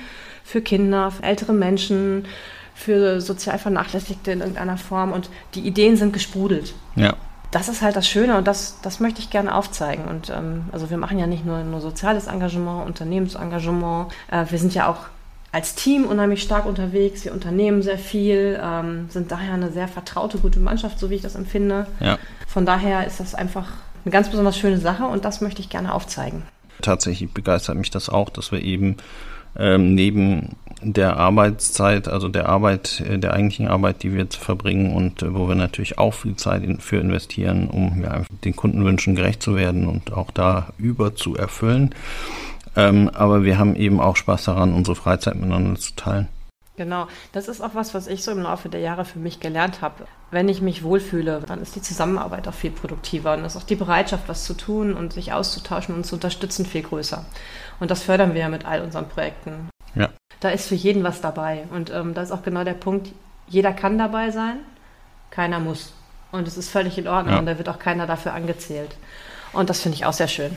für 0.44 0.60
Kinder, 0.60 1.10
für 1.10 1.22
ältere 1.22 1.54
Menschen, 1.54 2.26
für 2.74 3.20
sozial 3.20 3.58
Vernachlässigte 3.58 4.32
in 4.32 4.40
irgendeiner 4.40 4.76
Form 4.76 5.12
und 5.12 5.30
die 5.54 5.60
Ideen 5.60 5.96
sind 5.96 6.12
gesprudelt. 6.12 6.74
Ja. 6.96 7.14
Das 7.50 7.68
ist 7.68 7.82
halt 7.82 7.96
das 7.96 8.06
Schöne 8.06 8.36
und 8.36 8.46
das, 8.46 8.80
das 8.82 9.00
möchte 9.00 9.20
ich 9.20 9.30
gerne 9.30 9.54
aufzeigen. 9.54 10.04
Und 10.04 10.30
ähm, 10.30 10.66
also 10.72 10.88
wir 10.88 10.96
machen 10.98 11.18
ja 11.18 11.26
nicht 11.26 11.44
nur, 11.44 11.64
nur 11.64 11.80
soziales 11.80 12.26
Engagement, 12.26 12.86
Unternehmensengagement, 12.86 14.12
äh, 14.30 14.44
wir 14.48 14.58
sind 14.58 14.72
ja 14.72 14.88
auch 14.88 15.06
als 15.52 15.74
Team 15.74 16.04
unheimlich 16.04 16.42
stark 16.42 16.66
unterwegs. 16.66 17.24
Wir 17.24 17.32
unternehmen 17.32 17.82
sehr 17.82 17.98
viel, 17.98 18.60
ähm, 18.62 19.06
sind 19.10 19.32
daher 19.32 19.54
eine 19.54 19.72
sehr 19.72 19.88
vertraute, 19.88 20.38
gute 20.38 20.60
Mannschaft, 20.60 20.98
so 20.98 21.10
wie 21.10 21.16
ich 21.16 21.22
das 21.22 21.34
empfinde. 21.34 21.86
Ja. 21.98 22.18
Von 22.46 22.66
daher 22.66 23.06
ist 23.06 23.20
das 23.20 23.34
einfach 23.34 23.68
eine 24.04 24.12
ganz 24.12 24.30
besonders 24.30 24.56
schöne 24.56 24.78
Sache 24.78 25.04
und 25.04 25.24
das 25.24 25.40
möchte 25.40 25.60
ich 25.60 25.68
gerne 25.68 25.92
aufzeigen. 25.92 26.42
Tatsächlich 26.82 27.32
begeistert 27.32 27.76
mich 27.76 27.90
das 27.90 28.08
auch, 28.08 28.30
dass 28.30 28.52
wir 28.52 28.62
eben 28.62 28.96
ähm, 29.58 29.94
neben 29.94 30.56
der 30.82 31.16
Arbeitszeit, 31.16 32.08
also 32.08 32.28
der 32.28 32.48
Arbeit, 32.48 33.00
äh, 33.00 33.18
der 33.18 33.34
eigentlichen 33.34 33.68
Arbeit, 33.68 34.02
die 34.02 34.12
wir 34.12 34.20
jetzt 34.20 34.36
verbringen 34.36 34.94
und 34.94 35.22
äh, 35.22 35.34
wo 35.34 35.48
wir 35.48 35.54
natürlich 35.54 35.98
auch 35.98 36.14
viel 36.14 36.36
Zeit 36.36 36.62
in, 36.62 36.78
für 36.78 36.98
investieren, 36.98 37.68
um 37.68 38.02
ja, 38.02 38.22
den 38.44 38.56
Kundenwünschen 38.56 39.16
gerecht 39.16 39.42
zu 39.42 39.56
werden 39.56 39.86
und 39.86 40.12
auch 40.12 40.30
da 40.30 40.72
über 40.78 41.14
zu 41.14 41.36
erfüllen, 41.36 41.94
ähm, 42.88 43.10
aber 43.12 43.44
wir 43.44 43.58
haben 43.58 43.76
eben 43.76 44.00
auch 44.00 44.16
Spaß 44.16 44.44
daran, 44.44 44.72
unsere 44.72 44.96
Freizeit 44.96 45.34
miteinander 45.34 45.78
zu 45.78 45.94
teilen. 45.94 46.28
Genau, 46.76 47.08
das 47.32 47.48
ist 47.48 47.60
auch 47.60 47.74
was, 47.74 47.92
was 47.92 48.06
ich 48.06 48.24
so 48.24 48.30
im 48.30 48.40
Laufe 48.40 48.70
der 48.70 48.80
Jahre 48.80 49.04
für 49.04 49.18
mich 49.18 49.38
gelernt 49.38 49.82
habe. 49.82 50.06
Wenn 50.30 50.48
ich 50.48 50.62
mich 50.62 50.82
wohlfühle, 50.82 51.42
dann 51.46 51.60
ist 51.60 51.76
die 51.76 51.82
Zusammenarbeit 51.82 52.48
auch 52.48 52.54
viel 52.54 52.70
produktiver 52.70 53.34
und 53.34 53.44
ist 53.44 53.56
auch 53.56 53.64
die 53.64 53.76
Bereitschaft, 53.76 54.24
was 54.28 54.44
zu 54.44 54.54
tun 54.54 54.94
und 54.94 55.12
sich 55.12 55.34
auszutauschen 55.34 55.94
und 55.94 56.06
zu 56.06 56.14
unterstützen 56.14 56.64
viel 56.64 56.82
größer. 56.82 57.26
Und 57.80 57.90
das 57.90 58.02
fördern 58.02 58.32
wir 58.32 58.40
ja 58.40 58.48
mit 58.48 58.64
all 58.64 58.80
unseren 58.80 59.10
Projekten. 59.10 59.68
Ja. 59.94 60.08
Da 60.40 60.48
ist 60.48 60.68
für 60.68 60.74
jeden 60.74 61.04
was 61.04 61.20
dabei. 61.20 61.64
Und 61.70 61.90
ähm, 61.90 62.14
da 62.14 62.22
ist 62.22 62.32
auch 62.32 62.42
genau 62.42 62.64
der 62.64 62.72
Punkt, 62.72 63.12
jeder 63.46 63.74
kann 63.74 63.98
dabei 63.98 64.30
sein, 64.30 64.60
keiner 65.30 65.60
muss. 65.60 65.92
Und 66.32 66.48
es 66.48 66.56
ist 66.56 66.70
völlig 66.70 66.96
in 66.96 67.08
Ordnung 67.08 67.34
ja. 67.34 67.40
und 67.40 67.46
da 67.46 67.58
wird 67.58 67.68
auch 67.68 67.78
keiner 67.78 68.06
dafür 68.06 68.32
angezählt. 68.32 68.96
Und 69.52 69.68
das 69.68 69.82
finde 69.82 69.96
ich 69.96 70.06
auch 70.06 70.14
sehr 70.14 70.28
schön. 70.28 70.56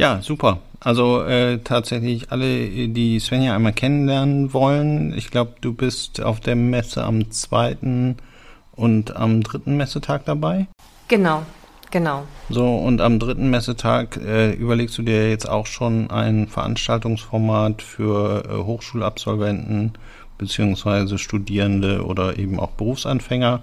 Ja, 0.00 0.22
super. 0.22 0.60
Also 0.80 1.22
äh, 1.24 1.58
tatsächlich 1.58 2.32
alle, 2.32 2.88
die 2.88 3.20
Svenja 3.20 3.54
einmal 3.54 3.74
kennenlernen 3.74 4.54
wollen. 4.54 5.12
Ich 5.14 5.30
glaube, 5.30 5.52
du 5.60 5.74
bist 5.74 6.22
auf 6.22 6.40
der 6.40 6.56
Messe 6.56 7.04
am 7.04 7.30
zweiten 7.30 8.16
und 8.72 9.14
am 9.14 9.42
dritten 9.42 9.76
Messetag 9.76 10.24
dabei. 10.24 10.68
Genau. 11.08 11.42
Genau. 11.90 12.22
So, 12.48 12.76
und 12.76 13.02
am 13.02 13.18
dritten 13.18 13.50
Messetag 13.50 14.16
äh, 14.16 14.52
überlegst 14.52 14.96
du 14.96 15.02
dir 15.02 15.28
jetzt 15.28 15.46
auch 15.46 15.66
schon 15.66 16.10
ein 16.10 16.48
Veranstaltungsformat 16.48 17.82
für 17.82 18.44
äh, 18.44 18.64
Hochschulabsolventen 18.64 19.92
beziehungsweise 20.38 21.18
Studierende 21.18 22.06
oder 22.06 22.38
eben 22.38 22.58
auch 22.58 22.70
Berufsanfänger. 22.70 23.60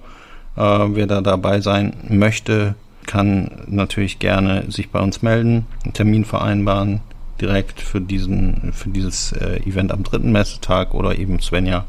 Äh, 0.55 0.61
wer 0.61 1.07
da 1.07 1.21
dabei 1.21 1.61
sein 1.61 1.93
möchte, 2.09 2.75
kann 3.07 3.63
natürlich 3.65 4.19
gerne 4.19 4.69
sich 4.69 4.91
bei 4.91 4.99
uns 4.99 5.23
melden, 5.23 5.65
einen 5.83 5.93
Termin 5.93 6.25
vereinbaren 6.25 7.01
direkt 7.41 7.81
für 7.81 8.01
diesen 8.01 8.73
für 8.73 8.89
dieses 8.89 9.31
äh, 9.31 9.57
Event 9.65 9.91
am 9.91 10.03
dritten 10.03 10.31
Messetag 10.31 10.93
oder 10.93 11.17
eben 11.17 11.39
Svenja 11.39 11.85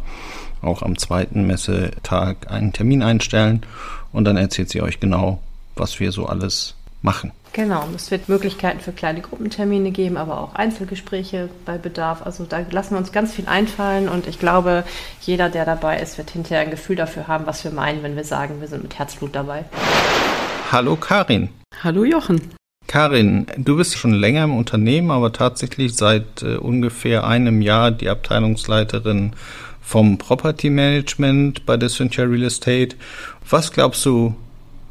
auch 0.63 0.83
am 0.83 0.99
zweiten 0.99 1.47
Messetag 1.47 2.51
einen 2.51 2.73
Termin 2.73 3.03
einstellen 3.03 3.63
und 4.13 4.25
dann 4.25 4.37
erzählt 4.37 4.71
sie 4.71 4.83
euch 4.83 5.01
genau, 5.01 5.41
was 5.77 6.01
wir 6.01 6.13
so 6.13 6.27
alles 6.27 6.75
machen. 7.03 7.33
Genau, 7.53 7.85
es 7.95 8.11
wird 8.11 8.29
Möglichkeiten 8.29 8.81
für 8.81 8.93
kleine 8.93 9.21
Gruppentermine 9.21 9.91
geben, 9.91 10.17
aber 10.17 10.41
auch 10.41 10.55
Einzelgespräche 10.55 11.49
bei 11.65 11.79
Bedarf. 11.79 12.23
Also 12.25 12.45
da 12.45 12.61
lassen 12.71 12.95
wir 12.95 12.99
uns 12.99 13.13
ganz 13.13 13.33
viel 13.33 13.47
einfallen 13.47 14.09
und 14.09 14.27
ich 14.27 14.39
glaube, 14.39 14.85
jeder, 15.23 15.49
der 15.49 15.65
dabei 15.65 15.99
ist, 15.99 16.19
wird 16.19 16.31
hinterher 16.31 16.61
ein 16.61 16.71
Gefühl 16.71 16.97
dafür 16.97 17.27
haben, 17.27 17.47
was 17.47 17.65
wir 17.65 17.71
meinen, 17.71 18.03
wenn 18.03 18.17
wir 18.17 18.25
sagen, 18.25 18.61
wir 18.61 18.69
sind 18.69 18.83
mit 18.83 18.99
Herzblut 18.99 19.35
dabei. 19.35 19.65
Hallo 20.71 20.97
Karin. 20.97 21.49
Hallo 21.83 22.05
Jochen. 22.05 22.43
Karin, 22.87 23.47
du 23.57 23.79
bist 23.79 23.97
schon 23.97 24.13
länger 24.13 24.45
im 24.45 24.55
Unternehmen, 24.55 25.11
aber 25.11 25.33
tatsächlich 25.33 25.95
seit 25.95 26.43
äh, 26.43 26.57
ungefähr 26.57 27.27
einem 27.27 27.63
Jahr 27.63 27.91
die 27.91 28.11
Abteilungsleiterin 28.11 29.33
vom 29.81 30.19
Property 30.19 30.69
Management 30.69 31.65
bei 31.65 31.79
der 31.79 31.89
Cynthia 31.89 32.25
Real 32.25 32.43
Estate. 32.43 32.97
Was 33.49 33.73
glaubst 33.73 34.05
du, 34.05 34.37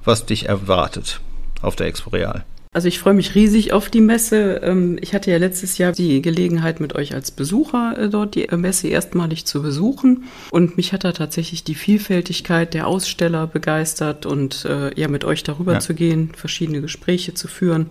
was 0.03 0.25
dich 0.25 0.48
erwartet 0.50 1.22
auf 1.62 1.75
der 1.75 1.86
Expo 1.86 2.10
Real? 2.10 2.43
Also 2.77 2.89
ich 2.89 3.00
freue 3.00 3.15
mich 3.15 3.34
riesig 3.34 3.74
auf 3.74 3.89
die 3.89 4.01
Messe. 4.01 4.62
Ähm, 4.63 5.00
ich 5.01 5.15
hatte 5.15 5.31
ja 5.31 5.38
letztes 5.38 5.79
Jahr 5.79 5.93
die 5.93 6.22
Gelegenheit, 6.22 6.79
mit 6.79 6.93
euch 6.93 7.15
als 7.15 7.31
Besucher 7.31 7.98
äh, 7.98 8.07
dort 8.07 8.36
die 8.36 8.48
Messe 8.55 8.88
erstmalig 8.88 9.46
zu 9.46 9.63
besuchen. 9.63 10.25
Und 10.51 10.77
mich 10.77 10.93
hat 10.93 11.03
da 11.03 11.12
tatsächlich 11.12 11.63
die 11.63 11.74
Vielfältigkeit 11.74 12.75
der 12.75 12.86
Aussteller 12.86 13.48
begeistert 13.48 14.27
und 14.27 14.65
äh, 14.65 14.93
ja, 14.93 15.07
mit 15.07 15.25
euch 15.25 15.41
darüber 15.41 15.74
ja. 15.74 15.79
zu 15.79 15.96
gehen, 15.96 16.34
verschiedene 16.36 16.81
Gespräche 16.81 17.34
zu 17.34 17.48
führen. 17.48 17.89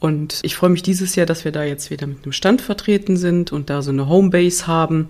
Und 0.00 0.40
ich 0.42 0.56
freue 0.56 0.70
mich 0.70 0.82
dieses 0.82 1.14
Jahr, 1.14 1.26
dass 1.26 1.44
wir 1.44 1.52
da 1.52 1.62
jetzt 1.62 1.92
wieder 1.92 2.08
mit 2.08 2.24
einem 2.24 2.32
Stand 2.32 2.62
vertreten 2.62 3.16
sind 3.16 3.52
und 3.52 3.70
da 3.70 3.80
so 3.80 3.92
eine 3.92 4.08
Homebase 4.08 4.66
haben 4.66 5.08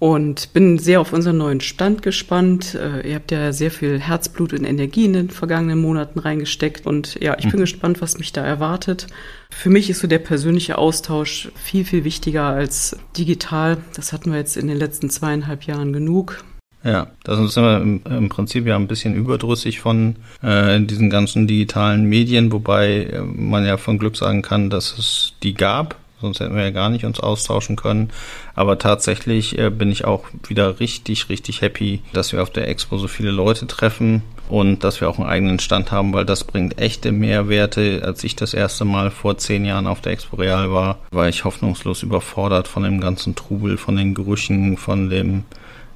und 0.00 0.54
bin 0.54 0.78
sehr 0.78 1.00
auf 1.00 1.12
unseren 1.12 1.36
neuen 1.36 1.60
Stand 1.60 2.02
gespannt. 2.02 2.74
Äh, 2.74 3.08
ihr 3.08 3.14
habt 3.14 3.30
ja 3.30 3.52
sehr 3.52 3.70
viel 3.70 4.00
Herzblut 4.00 4.54
und 4.54 4.64
Energie 4.64 5.04
in 5.04 5.12
den 5.12 5.30
vergangenen 5.30 5.78
Monaten 5.78 6.18
reingesteckt 6.18 6.86
und 6.86 7.20
ja, 7.20 7.36
ich 7.38 7.44
bin 7.44 7.56
mhm. 7.60 7.64
gespannt, 7.64 8.00
was 8.00 8.18
mich 8.18 8.32
da 8.32 8.44
erwartet. 8.44 9.06
Für 9.50 9.68
mich 9.68 9.90
ist 9.90 10.00
so 10.00 10.08
der 10.08 10.18
persönliche 10.18 10.78
Austausch 10.78 11.52
viel, 11.54 11.84
viel 11.84 12.04
wichtiger 12.04 12.44
als 12.44 12.96
digital. 13.16 13.76
Das 13.94 14.14
hatten 14.14 14.32
wir 14.32 14.38
jetzt 14.38 14.56
in 14.56 14.68
den 14.68 14.78
letzten 14.78 15.10
zweieinhalb 15.10 15.64
Jahren 15.64 15.92
genug. 15.92 16.44
Ja, 16.82 17.08
da 17.24 17.36
sind 17.36 17.62
wir 17.62 17.82
im, 17.82 18.00
im, 18.08 18.28
Prinzip 18.30 18.66
ja 18.66 18.76
ein 18.76 18.88
bisschen 18.88 19.14
überdrüssig 19.14 19.80
von 19.80 20.16
äh, 20.42 20.80
diesen 20.80 21.10
ganzen 21.10 21.46
digitalen 21.46 22.04
Medien, 22.04 22.52
wobei 22.52 23.04
äh, 23.04 23.20
man 23.20 23.66
ja 23.66 23.76
von 23.76 23.98
Glück 23.98 24.16
sagen 24.16 24.40
kann, 24.40 24.70
dass 24.70 24.96
es 24.96 25.34
die 25.42 25.52
gab 25.52 25.99
sonst 26.20 26.40
hätten 26.40 26.54
wir 26.54 26.62
ja 26.62 26.70
gar 26.70 26.90
nicht 26.90 27.04
uns 27.04 27.20
austauschen 27.20 27.76
können. 27.76 28.10
Aber 28.54 28.78
tatsächlich 28.78 29.58
äh, 29.58 29.70
bin 29.70 29.90
ich 29.90 30.04
auch 30.04 30.24
wieder 30.46 30.80
richtig, 30.80 31.28
richtig 31.28 31.60
happy, 31.60 32.02
dass 32.12 32.32
wir 32.32 32.42
auf 32.42 32.50
der 32.50 32.68
Expo 32.68 32.98
so 32.98 33.08
viele 33.08 33.30
Leute 33.30 33.66
treffen 33.66 34.22
und 34.48 34.82
dass 34.84 35.00
wir 35.00 35.08
auch 35.08 35.18
einen 35.18 35.28
eigenen 35.28 35.58
Stand 35.60 35.92
haben, 35.92 36.12
weil 36.12 36.24
das 36.24 36.44
bringt 36.44 36.78
echte 36.78 37.12
Mehrwerte. 37.12 38.02
Als 38.04 38.24
ich 38.24 38.36
das 38.36 38.52
erste 38.52 38.84
Mal 38.84 39.10
vor 39.10 39.38
zehn 39.38 39.64
Jahren 39.64 39.86
auf 39.86 40.00
der 40.00 40.12
Expo 40.12 40.36
Real 40.36 40.72
war, 40.72 40.98
war 41.10 41.28
ich 41.28 41.44
hoffnungslos 41.44 42.02
überfordert 42.02 42.68
von 42.68 42.82
dem 42.82 43.00
ganzen 43.00 43.36
Trubel, 43.36 43.76
von 43.76 43.96
den 43.96 44.14
Gerüchen, 44.14 44.76
von 44.76 45.08
dem 45.08 45.44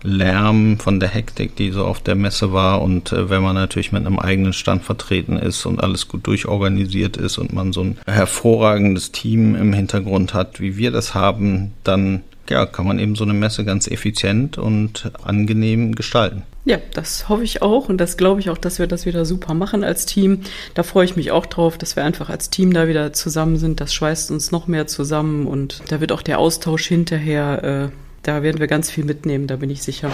Lärm, 0.05 0.79
von 0.79 1.01
der 1.01 1.09
Hektik, 1.09 1.57
die 1.57 1.71
so 1.71 1.85
auf 1.85 2.01
der 2.01 2.15
Messe 2.15 2.53
war. 2.53 2.83
Und 2.83 3.13
äh, 3.13 3.31
wenn 3.31 3.43
man 3.43 3.55
natürlich 3.55 3.91
mit 3.91 4.07
einem 4.07 4.19
eigenen 4.19 4.53
Stand 4.53 4.85
vertreten 4.85 5.37
ist 5.37 5.67
und 5.67 5.83
alles 5.83 6.09
gut 6.09 6.27
durchorganisiert 6.27 7.17
ist 7.17 7.39
und 7.39 7.53
man 7.53 7.73
so 7.73 7.83
ein 7.83 7.99
hervorragendes 8.07 9.11
Team 9.11 9.57
im 9.57 9.73
Hintergrund 9.73 10.35
hat, 10.35 10.61
wie 10.61 10.77
wir 10.77 10.91
das 10.91 11.15
haben, 11.15 11.73
dann 11.83 12.23
ja, 12.51 12.67
kann 12.67 12.87
man 12.87 12.99
eben 12.99 13.15
so 13.15 13.25
eine 13.25 13.33
Messe 13.33 13.65
ganz 13.65 13.89
effizient 13.89 14.59
und 14.59 15.11
angenehm 15.23 15.95
gestalten. 15.95 16.43
Ja, 16.67 16.79
das 16.95 17.29
hoffe 17.29 17.45
ich 17.45 17.63
auch 17.63 17.89
und 17.89 17.99
das 17.99 18.17
glaube 18.17 18.41
ich 18.41 18.49
auch, 18.49 18.59
dass 18.59 18.79
wir 18.79 18.87
das 18.87 19.05
wieder 19.07 19.25
super 19.25 19.55
machen 19.55 19.85
als 19.85 20.07
Team. 20.07 20.41
Da 20.75 20.83
freue 20.83 21.05
ich 21.05 21.17
mich 21.17 21.31
auch 21.31 21.47
drauf, 21.47 21.77
dass 21.77 21.97
wir 21.97 22.05
einfach 22.05 22.31
als 22.31 22.51
Team 22.51 22.73
da 22.73 22.89
wieder 22.89 23.13
zusammen 23.13 23.57
sind. 23.57 23.81
Das 23.81 23.93
schweißt 23.93 24.31
uns 24.31 24.51
noch 24.51 24.67
mehr 24.67 24.87
zusammen 24.87 25.47
und 25.47 25.83
da 25.89 26.01
wird 26.01 26.13
auch 26.13 26.23
der 26.23 26.39
Austausch 26.39 26.87
hinterher 26.87 27.91
äh, 27.93 28.04
da 28.25 28.43
werden 28.43 28.59
wir 28.59 28.67
ganz 28.67 28.91
viel 28.91 29.05
mitnehmen, 29.05 29.47
da 29.47 29.57
bin 29.57 29.71
ich 29.71 29.83
sicher. 29.83 30.11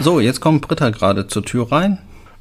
So, 0.00 0.20
jetzt 0.20 0.40
kommt 0.40 0.66
Britta 0.66 0.90
gerade 0.90 1.26
zur 1.26 1.44
Tür 1.44 1.70
rein. 1.70 1.98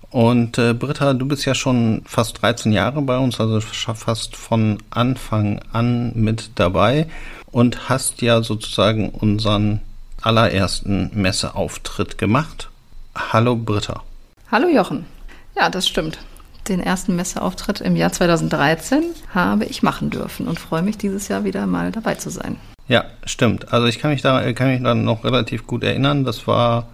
Und 0.10 0.58
äh, 0.58 0.74
Britta, 0.74 1.14
du 1.14 1.28
bist 1.28 1.46
ja 1.46 1.54
schon 1.54 2.04
fast 2.06 2.42
13 2.42 2.72
Jahre 2.72 3.02
bei 3.02 3.18
uns, 3.18 3.42
also 3.42 3.60
fast 3.60 4.38
von 4.38 4.78
Anfang 4.90 5.60
an 5.74 6.14
mit 6.16 6.52
dabei 6.56 7.08
und 7.52 7.90
hast 7.90 8.22
ja 8.22 8.42
sozusagen 8.42 9.10
unseren 9.10 9.82
allerersten 10.22 11.12
Messeauftritt 11.14 12.18
gemacht. 12.18 12.70
Hallo 13.16 13.56
Britta. 13.56 14.04
Hallo 14.50 14.70
Jochen. 14.70 15.06
Ja, 15.58 15.70
das 15.70 15.88
stimmt. 15.88 16.20
Den 16.70 16.80
ersten 16.80 17.16
Messeauftritt 17.16 17.82
im 17.82 17.96
Jahr 17.96 18.12
2013 18.12 19.04
habe 19.34 19.66
ich 19.66 19.84
machen 19.84 20.10
dürfen 20.10 20.48
und 20.48 20.60
freue 20.60 20.84
mich 20.84 20.98
dieses 20.98 21.28
Jahr 21.28 21.44
wieder 21.44 21.66
mal 21.66 21.92
dabei 21.92 22.16
zu 22.16 22.30
sein. 22.30 22.58
Ja, 22.88 23.06
stimmt. 23.26 23.74
Also 23.74 23.88
ich 23.88 24.00
kann 24.00 24.12
mich 24.12 24.22
da 24.22 24.52
kann 24.54 24.70
mich 24.70 24.82
dann 24.82 25.04
noch 25.04 25.24
relativ 25.24 25.68
gut 25.68 25.84
erinnern. 25.84 26.24
Das 26.24 26.48
war 26.48 26.88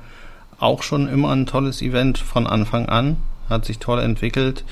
auch 0.60 0.82
schon 0.82 1.08
immer 1.08 1.32
ein 1.32 1.46
tolles 1.46 1.82
Event 1.82 2.18
von 2.18 2.48
Anfang 2.48 2.88
an. 2.88 3.18
Hat 3.50 3.66
sich 3.66 3.80
toll 3.80 4.00
entwickelt. 4.00 4.64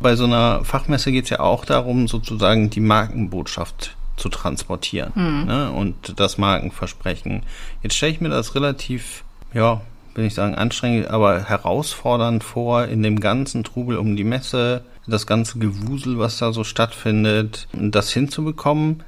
Bei 0.00 0.16
so 0.16 0.24
einer 0.24 0.64
Fachmesse 0.64 1.12
geht 1.12 1.24
es 1.24 1.30
ja 1.30 1.40
auch 1.40 1.64
darum, 1.64 2.08
sozusagen 2.08 2.68
die 2.68 2.80
Markenbotschaft 2.80 3.96
zu 4.16 4.28
transportieren 4.28 5.12
mhm. 5.14 5.44
ne? 5.46 5.70
und 5.70 6.18
das 6.20 6.38
Markenversprechen. 6.38 7.42
Jetzt 7.82 7.96
stelle 7.96 8.12
ich 8.12 8.20
mir 8.20 8.28
das 8.28 8.54
relativ, 8.54 9.24
ja, 9.54 9.80
will 10.14 10.26
ich 10.26 10.34
sagen, 10.34 10.54
anstrengend, 10.54 11.08
aber 11.08 11.44
herausfordernd 11.44 12.42
vor, 12.42 12.86
in 12.86 13.02
dem 13.02 13.20
ganzen 13.20 13.64
Trubel 13.64 13.98
um 13.98 14.16
die 14.16 14.24
Messe, 14.24 14.84
das 15.06 15.26
ganze 15.26 15.58
Gewusel, 15.58 16.18
was 16.18 16.38
da 16.38 16.52
so 16.52 16.64
stattfindet, 16.64 17.68
das 17.72 18.10
hinzubekommen 18.10 19.02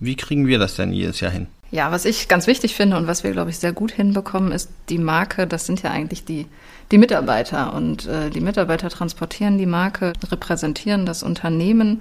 wie 0.00 0.16
kriegen 0.16 0.46
wir 0.46 0.58
das 0.58 0.76
denn 0.76 0.92
jedes 0.92 1.20
Jahr 1.20 1.32
hin? 1.32 1.46
Ja, 1.70 1.92
was 1.92 2.06
ich 2.06 2.28
ganz 2.28 2.46
wichtig 2.46 2.74
finde 2.74 2.96
und 2.96 3.06
was 3.06 3.24
wir, 3.24 3.32
glaube 3.32 3.50
ich, 3.50 3.58
sehr 3.58 3.72
gut 3.72 3.92
hinbekommen, 3.92 4.52
ist 4.52 4.70
die 4.88 4.96
Marke. 4.96 5.46
Das 5.46 5.66
sind 5.66 5.82
ja 5.82 5.90
eigentlich 5.90 6.24
die, 6.24 6.46
die 6.90 6.96
Mitarbeiter. 6.96 7.74
Und 7.74 8.06
äh, 8.06 8.30
die 8.30 8.40
Mitarbeiter 8.40 8.88
transportieren 8.88 9.58
die 9.58 9.66
Marke, 9.66 10.14
repräsentieren 10.30 11.04
das 11.04 11.22
Unternehmen. 11.22 12.00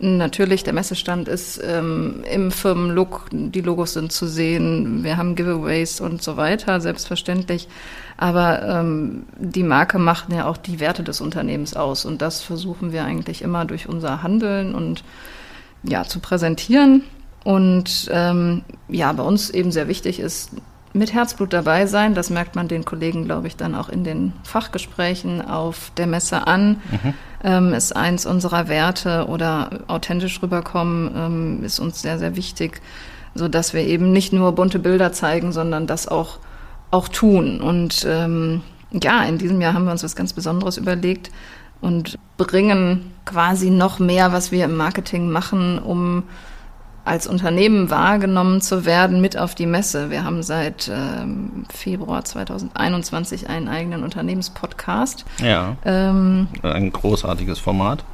Natürlich, 0.00 0.64
der 0.64 0.72
Messestand 0.72 1.28
ist 1.28 1.62
ähm, 1.64 2.24
im 2.28 2.50
Firmenlook, 2.50 3.28
die 3.30 3.60
Logos 3.60 3.92
sind 3.92 4.10
zu 4.10 4.26
sehen, 4.26 5.04
wir 5.04 5.16
haben 5.16 5.36
Giveaways 5.36 6.00
und 6.00 6.20
so 6.20 6.36
weiter, 6.36 6.80
selbstverständlich. 6.80 7.68
Aber 8.16 8.62
ähm, 8.64 9.26
die 9.38 9.62
Marke 9.62 10.00
macht 10.00 10.32
ja 10.32 10.46
auch 10.46 10.56
die 10.56 10.80
Werte 10.80 11.04
des 11.04 11.20
Unternehmens 11.20 11.76
aus. 11.76 12.04
Und 12.04 12.20
das 12.20 12.42
versuchen 12.42 12.90
wir 12.90 13.04
eigentlich 13.04 13.42
immer 13.42 13.64
durch 13.64 13.88
unser 13.88 14.24
Handeln 14.24 14.74
und 14.74 15.04
ja, 15.84 16.02
zu 16.02 16.18
präsentieren. 16.18 17.04
Und 17.44 18.08
ähm, 18.10 18.62
ja, 18.88 19.12
bei 19.12 19.22
uns 19.22 19.50
eben 19.50 19.70
sehr 19.70 19.86
wichtig 19.86 20.18
ist, 20.18 20.50
mit 20.94 21.12
Herzblut 21.12 21.52
dabei 21.52 21.86
sein. 21.86 22.14
Das 22.14 22.30
merkt 22.30 22.54
man 22.54 22.68
den 22.68 22.84
Kollegen, 22.84 23.24
glaube 23.24 23.48
ich, 23.48 23.56
dann 23.56 23.74
auch 23.74 23.88
in 23.88 24.04
den 24.04 24.32
Fachgesprächen 24.44 25.42
auf 25.42 25.90
der 25.96 26.06
Messe 26.06 26.46
an. 26.46 26.80
Mhm. 26.90 27.14
Ähm, 27.42 27.74
ist 27.74 27.94
eins 27.94 28.24
unserer 28.24 28.68
Werte 28.68 29.26
oder 29.28 29.80
authentisch 29.88 30.40
rüberkommen, 30.42 31.10
ähm, 31.14 31.64
ist 31.64 31.78
uns 31.78 32.00
sehr, 32.00 32.18
sehr 32.18 32.36
wichtig, 32.36 32.80
so 33.34 33.48
dass 33.48 33.74
wir 33.74 33.82
eben 33.82 34.12
nicht 34.12 34.32
nur 34.32 34.52
bunte 34.52 34.78
Bilder 34.78 35.12
zeigen, 35.12 35.52
sondern 35.52 35.86
das 35.86 36.08
auch, 36.08 36.38
auch 36.90 37.08
tun. 37.08 37.60
Und 37.60 38.06
ähm, 38.08 38.62
ja, 38.92 39.24
in 39.24 39.36
diesem 39.36 39.60
Jahr 39.60 39.74
haben 39.74 39.84
wir 39.84 39.92
uns 39.92 40.04
was 40.04 40.16
ganz 40.16 40.32
Besonderes 40.32 40.78
überlegt 40.78 41.30
und 41.82 42.18
bringen 42.38 43.12
quasi 43.26 43.68
noch 43.68 43.98
mehr, 43.98 44.32
was 44.32 44.52
wir 44.52 44.64
im 44.64 44.76
Marketing 44.76 45.28
machen, 45.28 45.78
um 45.78 46.22
als 47.04 47.26
Unternehmen 47.26 47.90
wahrgenommen 47.90 48.60
zu 48.60 48.84
werden 48.84 49.20
mit 49.20 49.36
auf 49.36 49.54
die 49.54 49.66
Messe. 49.66 50.10
Wir 50.10 50.24
haben 50.24 50.42
seit 50.42 50.90
ähm, 50.92 51.64
Februar 51.72 52.24
2021 52.24 53.48
einen 53.48 53.68
eigenen 53.68 54.02
Unternehmenspodcast. 54.02 55.24
Ja. 55.42 55.76
Ähm, 55.84 56.48
ein 56.62 56.90
großartiges 56.92 57.58
Format. 57.58 58.04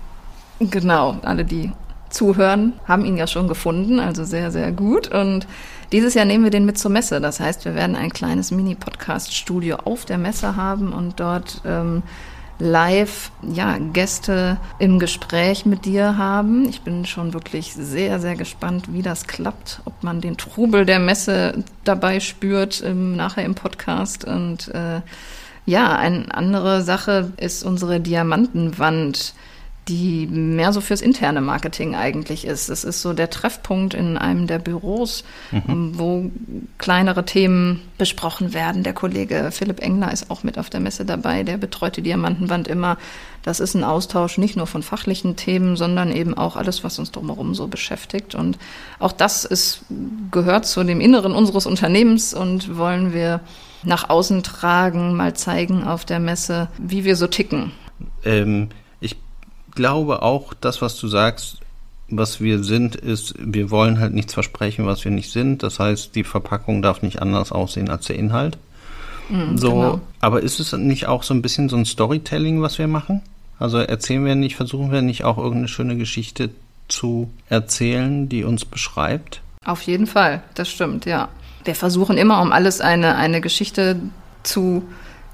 Genau, 0.58 1.18
alle, 1.22 1.44
die 1.44 1.72
zuhören, 2.10 2.72
haben 2.86 3.04
ihn 3.04 3.16
ja 3.16 3.26
schon 3.26 3.48
gefunden, 3.48 4.00
also 4.00 4.24
sehr, 4.24 4.50
sehr 4.50 4.72
gut. 4.72 5.08
Und 5.08 5.46
dieses 5.92 6.14
Jahr 6.14 6.24
nehmen 6.24 6.44
wir 6.44 6.50
den 6.50 6.66
mit 6.66 6.76
zur 6.76 6.90
Messe. 6.90 7.20
Das 7.20 7.40
heißt, 7.40 7.64
wir 7.64 7.74
werden 7.74 7.96
ein 7.96 8.10
kleines 8.10 8.50
Mini-Podcast-Studio 8.50 9.78
auf 9.84 10.04
der 10.04 10.18
Messe 10.18 10.56
haben 10.56 10.92
und 10.92 11.20
dort 11.20 11.62
ähm, 11.64 12.02
live 12.60 13.32
ja, 13.42 13.78
Gäste 13.78 14.58
im 14.78 14.98
Gespräch 14.98 15.66
mit 15.66 15.84
dir 15.84 16.16
haben. 16.16 16.68
Ich 16.68 16.82
bin 16.82 17.06
schon 17.06 17.32
wirklich 17.32 17.72
sehr, 17.74 18.20
sehr 18.20 18.36
gespannt, 18.36 18.92
wie 18.92 19.02
das 19.02 19.26
klappt, 19.26 19.80
ob 19.84 20.02
man 20.02 20.20
den 20.20 20.36
Trubel 20.36 20.86
der 20.86 20.98
Messe 20.98 21.64
dabei 21.84 22.20
spürt, 22.20 22.80
im, 22.80 23.16
nachher 23.16 23.44
im 23.44 23.54
Podcast. 23.54 24.24
Und 24.24 24.68
äh, 24.68 25.00
ja, 25.66 25.96
eine 25.96 26.32
andere 26.34 26.82
Sache 26.82 27.32
ist 27.36 27.64
unsere 27.64 28.00
Diamantenwand 28.00 29.34
die 29.88 30.26
mehr 30.26 30.72
so 30.72 30.80
fürs 30.80 31.00
interne 31.00 31.40
Marketing 31.40 31.94
eigentlich 31.94 32.44
ist. 32.44 32.68
Es 32.68 32.84
ist 32.84 33.00
so 33.00 33.12
der 33.12 33.30
Treffpunkt 33.30 33.94
in 33.94 34.18
einem 34.18 34.46
der 34.46 34.58
Büros, 34.58 35.24
mhm. 35.50 35.98
wo 35.98 36.30
kleinere 36.78 37.24
Themen 37.24 37.80
besprochen 37.98 38.54
werden. 38.54 38.82
Der 38.82 38.92
Kollege 38.92 39.50
Philipp 39.50 39.80
Engler 39.80 40.12
ist 40.12 40.30
auch 40.30 40.42
mit 40.44 40.58
auf 40.58 40.70
der 40.70 40.80
Messe 40.80 41.04
dabei, 41.04 41.42
der 41.42 41.56
betreut 41.56 41.96
die 41.96 42.02
Diamantenwand 42.02 42.68
immer. 42.68 42.98
Das 43.42 43.58
ist 43.58 43.74
ein 43.74 43.84
Austausch 43.84 44.38
nicht 44.38 44.56
nur 44.56 44.66
von 44.66 44.82
fachlichen 44.82 45.34
Themen, 45.36 45.76
sondern 45.76 46.12
eben 46.12 46.34
auch 46.34 46.56
alles, 46.56 46.84
was 46.84 46.98
uns 46.98 47.10
drumherum 47.10 47.54
so 47.54 47.66
beschäftigt. 47.66 48.34
Und 48.34 48.58
auch 48.98 49.12
das 49.12 49.44
ist, 49.44 49.84
gehört 50.30 50.66
zu 50.66 50.84
dem 50.84 51.00
Inneren 51.00 51.32
unseres 51.32 51.66
Unternehmens 51.66 52.34
und 52.34 52.76
wollen 52.76 53.14
wir 53.14 53.40
nach 53.82 54.10
außen 54.10 54.42
tragen, 54.42 55.16
mal 55.16 55.34
zeigen 55.34 55.84
auf 55.84 56.04
der 56.04 56.20
Messe, 56.20 56.68
wie 56.78 57.04
wir 57.04 57.16
so 57.16 57.26
ticken. 57.26 57.72
Ähm 58.24 58.68
glaube 59.80 60.20
auch, 60.20 60.52
das, 60.52 60.82
was 60.82 60.96
du 60.96 61.08
sagst, 61.08 61.56
was 62.10 62.38
wir 62.38 62.62
sind, 62.62 62.96
ist, 62.96 63.34
wir 63.38 63.70
wollen 63.70 63.98
halt 63.98 64.12
nichts 64.12 64.34
versprechen, 64.34 64.84
was 64.84 65.02
wir 65.06 65.10
nicht 65.10 65.32
sind. 65.32 65.62
Das 65.62 65.78
heißt, 65.80 66.14
die 66.14 66.24
Verpackung 66.24 66.82
darf 66.82 67.00
nicht 67.00 67.22
anders 67.22 67.50
aussehen 67.50 67.88
als 67.88 68.04
der 68.04 68.16
Inhalt. 68.16 68.58
Mhm, 69.30 69.56
so, 69.56 69.70
genau. 69.70 70.00
aber 70.20 70.42
ist 70.42 70.60
es 70.60 70.74
nicht 70.74 71.06
auch 71.06 71.22
so 71.22 71.32
ein 71.32 71.40
bisschen 71.40 71.70
so 71.70 71.76
ein 71.76 71.86
Storytelling, 71.86 72.60
was 72.60 72.78
wir 72.78 72.88
machen? 72.88 73.22
Also 73.58 73.78
erzählen 73.78 74.24
wir 74.26 74.34
nicht, 74.34 74.56
versuchen 74.56 74.92
wir 74.92 75.00
nicht 75.00 75.24
auch 75.24 75.38
irgendeine 75.38 75.68
schöne 75.68 75.96
Geschichte 75.96 76.50
zu 76.88 77.30
erzählen, 77.48 78.28
die 78.28 78.44
uns 78.44 78.66
beschreibt? 78.66 79.40
Auf 79.64 79.80
jeden 79.82 80.06
Fall, 80.06 80.42
das 80.54 80.68
stimmt, 80.68 81.06
ja. 81.06 81.30
Wir 81.64 81.74
versuchen 81.74 82.18
immer, 82.18 82.42
um 82.42 82.52
alles 82.52 82.82
eine, 82.82 83.16
eine 83.16 83.40
Geschichte 83.40 83.96
zu, 84.42 84.82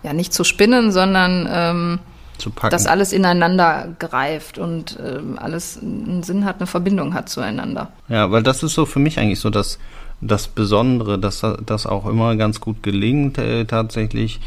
ja, 0.05 0.12
nicht 0.12 0.33
zu 0.33 0.45
spinnen, 0.45 0.93
sondern 0.93 1.49
ähm, 1.50 1.99
zu 2.38 2.50
packen. 2.50 2.71
Dass 2.71 2.87
alles 2.87 3.12
ineinander 3.12 3.88
greift 3.99 4.59
und 4.59 4.99
äh, 4.99 5.21
alles 5.37 5.78
einen 5.81 6.23
Sinn 6.23 6.45
hat, 6.45 6.57
eine 6.57 6.66
Verbindung 6.66 7.14
hat 7.14 7.28
zueinander. 7.28 7.90
Ja, 8.09 8.31
weil 8.31 8.43
das 8.43 8.62
ist 8.62 8.75
so 8.75 8.87
für 8.87 8.99
mich 8.99 9.19
eigentlich 9.19 9.40
so 9.40 9.50
das, 9.50 9.78
das 10.21 10.49
Besondere, 10.49 11.19
dass 11.19 11.43
das 11.64 11.87
auch 11.87 12.07
immer 12.07 12.37
ganz 12.37 12.61
gut 12.61 12.83
gelingt, 12.83 13.38
äh, 13.38 13.64
tatsächlich 13.64 14.40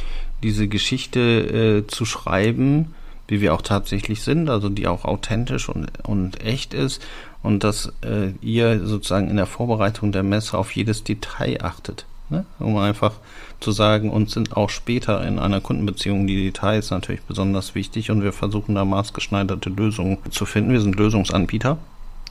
diese 0.44 0.68
Geschichte 0.68 1.20
äh, 1.20 1.88
zu 1.88 2.06
schreiben, 2.06 2.94
wie 3.28 3.42
wir 3.42 3.54
auch 3.54 3.62
tatsächlich 3.62 4.24
sind, 4.24 4.50
also 4.50 4.70
die 4.70 4.88
auch 4.88 5.06
authentisch 5.06 5.70
und, 5.70 5.88
und 6.04 6.44
echt 6.44 6.74
ist 6.74 7.02
und 7.44 7.64
dass 7.64 7.94
äh, 8.02 8.32
ihr 8.42 8.86
sozusagen 8.86 9.30
in 9.30 9.38
der 9.38 9.46
Vorbereitung 9.46 10.12
der 10.12 10.24
Messe 10.24 10.58
auf 10.58 10.76
jedes 10.76 11.04
Detail 11.04 11.64
achtet. 11.64 12.06
Ne? 12.30 12.46
Um 12.60 12.78
einfach 12.78 13.14
zu 13.60 13.72
sagen, 13.72 14.10
uns 14.10 14.34
sind 14.34 14.56
auch 14.56 14.70
später 14.70 15.26
in 15.26 15.40
einer 15.40 15.62
Kundenbeziehung 15.62 16.28
die 16.28 16.44
Details 16.44 16.92
natürlich 16.92 17.22
besonders 17.24 17.76
wichtig 17.76 18.12
und 18.12 18.24
wir 18.24 18.34
versuchen 18.34 18.76
da 18.76 18.86
maßgeschneiderte 18.86 19.70
Lösungen 19.70 20.18
zu 20.32 20.46
finden. 20.46 20.72
Wir 20.72 20.82
sind 20.82 20.96
Lösungsanbieter 20.96 21.78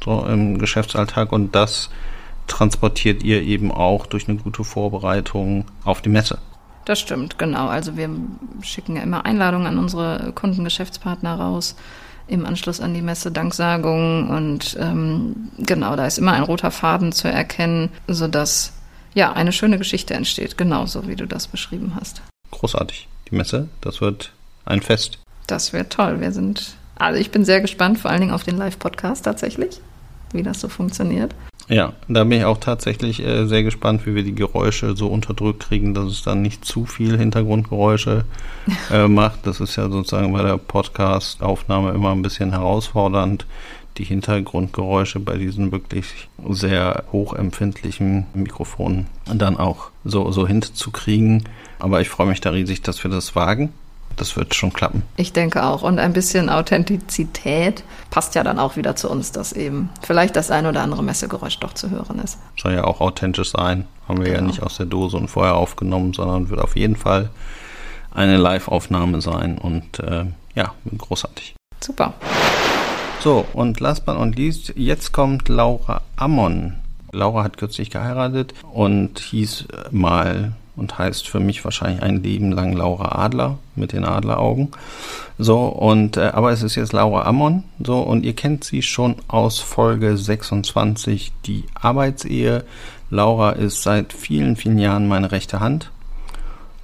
so 0.04 0.24
im 0.26 0.58
Geschäftsalltag 0.58 1.32
und 1.32 1.54
das 1.54 1.90
transportiert 2.46 3.22
ihr 3.22 3.42
eben 3.42 3.70
auch 3.70 4.06
durch 4.06 4.28
eine 4.28 4.38
gute 4.38 4.64
Vorbereitung 4.64 5.66
auf 5.84 6.00
die 6.00 6.08
Messe. 6.08 6.38
Das 6.84 6.98
stimmt, 6.98 7.38
genau. 7.38 7.68
Also 7.68 7.96
wir 7.96 8.08
schicken 8.62 8.96
ja 8.96 9.02
immer 9.02 9.26
Einladungen 9.26 9.66
an 9.66 9.78
unsere 9.78 10.32
Kundengeschäftspartner 10.34 11.34
raus 11.34 11.76
im 12.26 12.46
Anschluss 12.46 12.80
an 12.80 12.94
die 12.94 13.02
Messe 13.02 13.30
Danksagungen 13.30 14.28
und 14.28 14.76
ähm, 14.80 15.50
genau, 15.58 15.96
da 15.96 16.06
ist 16.06 16.18
immer 16.18 16.32
ein 16.32 16.42
roter 16.42 16.70
Faden 16.70 17.12
zu 17.12 17.28
erkennen, 17.28 17.90
sodass 18.06 18.72
ja, 19.18 19.32
eine 19.32 19.50
schöne 19.50 19.78
Geschichte 19.78 20.14
entsteht, 20.14 20.56
genauso 20.56 21.08
wie 21.08 21.16
du 21.16 21.26
das 21.26 21.48
beschrieben 21.48 21.94
hast. 22.00 22.22
Großartig. 22.52 23.08
Die 23.28 23.34
Messe, 23.34 23.68
das 23.80 24.00
wird 24.00 24.30
ein 24.64 24.80
Fest. 24.80 25.18
Das 25.48 25.72
wird 25.72 25.92
toll. 25.92 26.20
Wir 26.20 26.30
sind, 26.30 26.76
also 26.96 27.18
ich 27.20 27.32
bin 27.32 27.44
sehr 27.44 27.60
gespannt, 27.60 27.98
vor 27.98 28.12
allen 28.12 28.20
Dingen 28.20 28.32
auf 28.32 28.44
den 28.44 28.56
Live-Podcast 28.56 29.24
tatsächlich, 29.24 29.80
wie 30.32 30.44
das 30.44 30.60
so 30.60 30.68
funktioniert. 30.68 31.34
Ja, 31.68 31.94
da 32.06 32.22
bin 32.22 32.38
ich 32.38 32.44
auch 32.44 32.58
tatsächlich 32.58 33.20
äh, 33.20 33.46
sehr 33.46 33.64
gespannt, 33.64 34.06
wie 34.06 34.14
wir 34.14 34.22
die 34.22 34.36
Geräusche 34.36 34.96
so 34.96 35.08
unterdrückt 35.08 35.64
kriegen, 35.64 35.94
dass 35.94 36.06
es 36.06 36.22
dann 36.22 36.40
nicht 36.40 36.64
zu 36.64 36.86
viel 36.86 37.18
Hintergrundgeräusche 37.18 38.24
äh, 38.92 39.08
macht. 39.08 39.48
Das 39.48 39.60
ist 39.60 39.74
ja 39.74 39.90
sozusagen 39.90 40.32
bei 40.32 40.44
der 40.44 40.58
Podcast-Aufnahme 40.58 41.90
immer 41.90 42.12
ein 42.12 42.22
bisschen 42.22 42.52
herausfordernd, 42.52 43.46
die 43.98 44.04
Hintergrundgeräusche 44.04 45.20
bei 45.20 45.36
diesen 45.36 45.72
wirklich 45.72 46.28
sehr 46.48 47.04
hochempfindlichen 47.12 48.26
Mikrofonen 48.32 49.06
dann 49.26 49.56
auch 49.56 49.90
so, 50.04 50.30
so 50.30 50.46
hinzukriegen. 50.46 51.44
Aber 51.78 52.00
ich 52.00 52.08
freue 52.08 52.28
mich 52.28 52.40
da 52.40 52.50
riesig, 52.50 52.82
dass 52.82 53.02
wir 53.02 53.10
das 53.10 53.34
wagen. 53.34 53.72
Das 54.16 54.36
wird 54.36 54.54
schon 54.54 54.72
klappen. 54.72 55.02
Ich 55.16 55.32
denke 55.32 55.62
auch. 55.62 55.82
Und 55.82 56.00
ein 56.00 56.12
bisschen 56.12 56.48
Authentizität 56.48 57.84
passt 58.10 58.34
ja 58.34 58.42
dann 58.42 58.58
auch 58.58 58.76
wieder 58.76 58.96
zu 58.96 59.08
uns, 59.08 59.30
dass 59.30 59.52
eben 59.52 59.90
vielleicht 60.02 60.34
das 60.34 60.50
ein 60.50 60.66
oder 60.66 60.82
andere 60.82 61.04
Messegeräusch 61.04 61.58
doch 61.60 61.72
zu 61.74 61.90
hören 61.90 62.18
ist. 62.18 62.38
Soll 62.60 62.72
ja 62.72 62.84
auch 62.84 63.00
authentisch 63.00 63.50
sein. 63.52 63.86
Haben 64.08 64.18
wir 64.18 64.26
genau. 64.26 64.38
ja 64.38 64.46
nicht 64.46 64.62
aus 64.62 64.76
der 64.76 64.86
Dose 64.86 65.16
und 65.16 65.28
vorher 65.28 65.54
aufgenommen, 65.54 66.14
sondern 66.14 66.48
wird 66.48 66.60
auf 66.60 66.76
jeden 66.76 66.96
Fall 66.96 67.30
eine 68.12 68.38
Live-Aufnahme 68.38 69.20
sein. 69.20 69.58
Und 69.58 70.00
äh, 70.00 70.24
ja, 70.54 70.74
großartig. 70.96 71.54
Super. 71.80 72.14
So, 73.20 73.44
und 73.52 73.80
last 73.80 74.06
but 74.06 74.16
not 74.16 74.36
least, 74.36 74.72
jetzt 74.76 75.12
kommt 75.12 75.48
Laura 75.48 76.02
Ammon. 76.14 76.74
Laura 77.10 77.42
hat 77.42 77.56
kürzlich 77.56 77.90
geheiratet 77.90 78.54
und 78.72 79.18
hieß 79.18 79.66
mal 79.90 80.52
und 80.76 80.98
heißt 80.98 81.28
für 81.28 81.40
mich 81.40 81.64
wahrscheinlich 81.64 82.00
ein 82.02 82.22
Leben 82.22 82.52
lang 82.52 82.74
Laura 82.74 83.24
Adler 83.24 83.58
mit 83.74 83.92
den 83.92 84.04
Adleraugen. 84.04 84.68
So, 85.36 85.66
und 85.66 86.16
äh, 86.16 86.30
aber 86.32 86.52
es 86.52 86.62
ist 86.62 86.76
jetzt 86.76 86.92
Laura 86.92 87.24
Ammon, 87.24 87.64
so, 87.84 87.98
und 87.98 88.24
ihr 88.24 88.36
kennt 88.36 88.62
sie 88.62 88.82
schon 88.82 89.16
aus 89.26 89.58
Folge 89.58 90.16
26, 90.16 91.32
die 91.44 91.64
Arbeitsehe. 91.74 92.64
Laura 93.10 93.50
ist 93.50 93.82
seit 93.82 94.12
vielen, 94.12 94.54
vielen 94.54 94.78
Jahren 94.78 95.08
meine 95.08 95.32
rechte 95.32 95.58
Hand. 95.58 95.90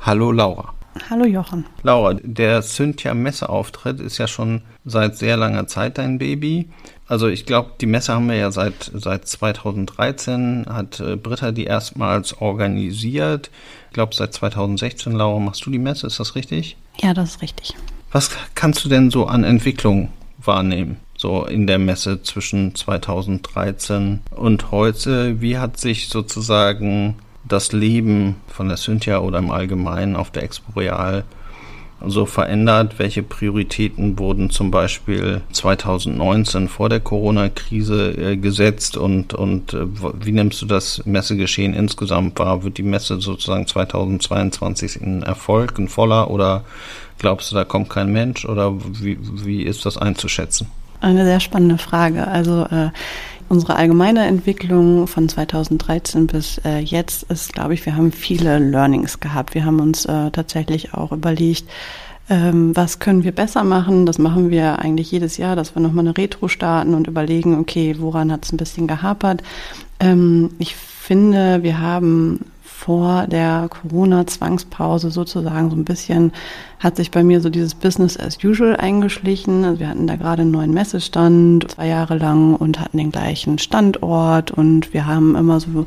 Hallo 0.01 0.33
Laura. 0.33 0.75
Hallo 1.11 1.25
Jochen. 1.25 1.67
Laura, 1.83 2.15
der 2.15 2.63
Cynthia 2.63 3.15
Messeauftritt 3.15 4.01
ist 4.01 4.19
ja 4.19 4.29
schon 4.29 4.63
seit 4.85 5.17
sehr 5.17 5.37
langer 5.37 5.67
Zeit 5.67 5.99
dein 5.99 6.19
Baby. 6.19 6.69
Also 7.07 7.29
ich 7.29 7.47
glaube, 7.47 7.73
die 7.81 7.87
Messe 7.87 8.15
haben 8.15 8.29
wir 8.29 8.37
ja 8.37 8.51
seit, 8.51 8.91
seit 8.95 9.27
2013, 9.27 10.67
hat 10.69 11.01
äh, 11.01 11.17
Britta 11.17 11.53
die 11.53 11.65
erstmals 11.65 12.41
organisiert. 12.41 13.51
Ich 13.89 13.95
glaube, 13.95 14.15
seit 14.15 14.33
2016, 14.33 15.13
Laura, 15.13 15.39
machst 15.41 15.67
du 15.67 15.71
die 15.71 15.79
Messe, 15.79 16.07
ist 16.07 16.21
das 16.21 16.35
richtig? 16.35 16.77
Ja, 17.01 17.13
das 17.13 17.31
ist 17.31 17.43
richtig. 17.43 17.75
Was 18.13 18.31
kannst 18.55 18.85
du 18.85 18.89
denn 18.89 19.11
so 19.11 19.27
an 19.27 19.45
Entwicklung 19.45 20.11
wahrnehmen? 20.39 20.99
So 21.17 21.45
in 21.45 21.67
der 21.67 21.79
Messe 21.79 22.23
zwischen 22.23 22.75
2013 22.75 24.21
und 24.31 24.71
heute. 24.71 25.41
Wie 25.41 25.59
hat 25.59 25.79
sich 25.79 26.09
sozusagen 26.09 27.17
das 27.47 27.73
Leben 27.73 28.37
von 28.47 28.69
der 28.69 28.77
Cynthia 28.77 29.19
oder 29.19 29.39
im 29.39 29.51
Allgemeinen 29.51 30.17
auf 30.17 30.31
der 30.31 30.43
Expo 30.43 30.79
Real 30.79 31.25
so 32.07 32.27
verändert? 32.27 32.99
Welche 32.99 33.23
Prioritäten 33.23 34.19
wurden 34.19 34.51
zum 34.51 34.71
Beispiel 34.71 35.43
2019 35.53 36.69
vor 36.69 36.89
der 36.89 37.01
Corona-Krise 37.01 38.11
äh, 38.13 38.37
gesetzt 38.37 38.97
und, 38.97 39.35
und 39.35 39.75
äh, 39.75 39.87
wie 40.21 40.33
nimmst 40.33 40.63
du 40.63 40.67
das 40.67 41.05
Messegeschehen 41.05 41.75
insgesamt 41.75 42.39
wahr? 42.39 42.65
Wird 42.65 42.79
die 42.79 42.83
Messe 42.83 43.21
sozusagen 43.21 43.67
2022 43.67 45.01
ein 45.01 45.23
Erfolg, 45.23 45.79
ein 45.79 45.89
voller 45.89 46.31
oder 46.31 46.65
glaubst 47.19 47.51
du, 47.51 47.55
da 47.55 47.65
kommt 47.65 47.91
kein 47.91 48.13
Mensch 48.13 48.45
oder 48.45 48.75
wie, 49.01 49.19
wie 49.21 49.63
ist 49.63 49.87
das 49.87 49.97
einzuschätzen? 49.97 50.69
Eine 51.01 51.25
sehr 51.25 51.41
spannende 51.41 51.77
Frage. 51.77 52.27
Also 52.27 52.65
äh, 52.65 52.89
Unsere 53.49 53.77
allgemeine 53.77 54.27
Entwicklung 54.27 55.07
von 55.07 55.29
2013 55.29 56.27
bis 56.27 56.59
äh, 56.65 56.79
jetzt 56.79 57.25
ist, 57.25 57.53
glaube 57.53 57.75
ich, 57.75 57.85
wir 57.85 57.97
haben 57.97 58.11
viele 58.11 58.59
Learnings 58.59 59.21
gehabt. 59.21 59.55
Wir 59.55 59.65
haben 59.65 59.81
uns 59.81 60.07
äh, 60.07 60.31
tatsächlich 60.31 60.95
auch 60.95 61.13
überlegt, 61.13 61.65
ähm, 62.31 62.75
was 62.75 62.99
können 63.01 63.23
wir 63.23 63.33
besser 63.33 63.65
machen. 63.65 64.07
Das 64.07 64.19
machen 64.19 64.51
wir 64.51 64.79
eigentlich 64.79 65.11
jedes 65.11 65.37
Jahr, 65.37 65.57
dass 65.57 65.75
wir 65.75 65.83
nochmal 65.83 66.07
eine 66.07 66.17
Retro 66.17 66.49
starten 66.49 66.95
und 66.95 67.07
überlegen, 67.07 67.59
okay, 67.59 67.97
woran 67.99 68.33
hat 68.33 68.45
es 68.45 68.53
ein 68.53 68.57
bisschen 68.57 68.87
gehapert. 68.87 69.43
Ähm, 70.01 70.51
ich 70.59 70.75
finde, 70.75 71.63
wir 71.63 71.81
haben 71.81 72.41
vor 72.85 73.27
der 73.29 73.71
Corona-Zwangspause 73.71 75.11
sozusagen 75.11 75.71
so 75.71 75.77
ein 75.77 75.87
bisschen 75.87 76.33
hat 76.79 76.97
sich 76.97 77.11
bei 77.11 77.25
mir 77.25 77.41
so 77.41 77.49
dieses 77.49 77.75
Business 77.75 78.19
as 78.21 78.37
usual 78.45 78.77
eingeschlichen. 78.77 79.65
Also 79.65 79.81
wir 79.81 79.89
hatten 79.89 80.07
da 80.07 80.17
gerade 80.17 80.43
einen 80.43 80.51
neuen 80.51 80.75
Messestand 80.75 81.71
zwei 81.71 81.89
Jahre 81.89 82.19
lang 82.19 82.55
und 82.55 82.79
hatten 82.79 82.99
den 82.99 83.11
gleichen 83.11 83.57
Standort 83.57 84.51
und 84.51 84.93
wir 84.93 85.07
haben 85.07 85.35
immer 85.35 85.61
so 85.61 85.87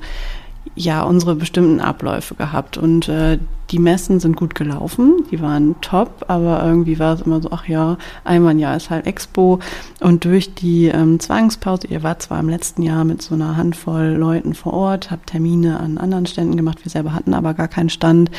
ja 0.78 1.04
unsere 1.04 1.36
bestimmten 1.36 1.82
Abläufe 1.82 2.36
gehabt 2.36 2.78
und 2.78 3.10
äh, 3.10 3.40
die 3.72 3.80
Messen 3.80 4.20
sind 4.20 4.38
gut 4.38 4.56
gelaufen, 4.56 5.26
die 5.30 5.42
waren 5.42 5.76
top, 5.82 6.26
aber 6.30 6.64
irgendwie 6.64 7.00
war 7.00 7.16
es 7.16 7.22
immer 7.22 7.42
so, 7.42 7.50
ach 7.52 7.68
ja, 7.68 7.98
einmal 8.24 8.52
ein 8.52 8.60
Jahr 8.60 8.78
ist 8.78 8.90
halt 8.90 9.06
Expo. 9.06 9.60
Und 10.00 10.24
durch 10.24 10.54
die 10.54 10.86
ähm, 10.86 11.20
Zwangspause, 11.20 11.88
ihr 11.88 12.02
wart 12.02 12.22
zwar 12.22 12.40
im 12.40 12.48
letzten 12.48 12.82
Jahr 12.82 13.04
mit 13.04 13.22
so 13.22 13.36
einer 13.36 13.58
Handvoll 13.58 14.16
Leuten 14.18 14.54
vor 14.54 14.74
Ort, 14.74 15.12
habt 15.12 15.32
Termine 15.32 15.80
an 15.82 15.98
anderen 15.98 16.28
Ständen 16.28 16.56
gemacht, 16.56 16.86
wir 16.86 16.90
selber 16.90 17.14
hatten 17.14 17.34
aber 17.34 17.54
gar 17.54 17.68
keinen 17.68 17.90
Stand. 17.90 18.32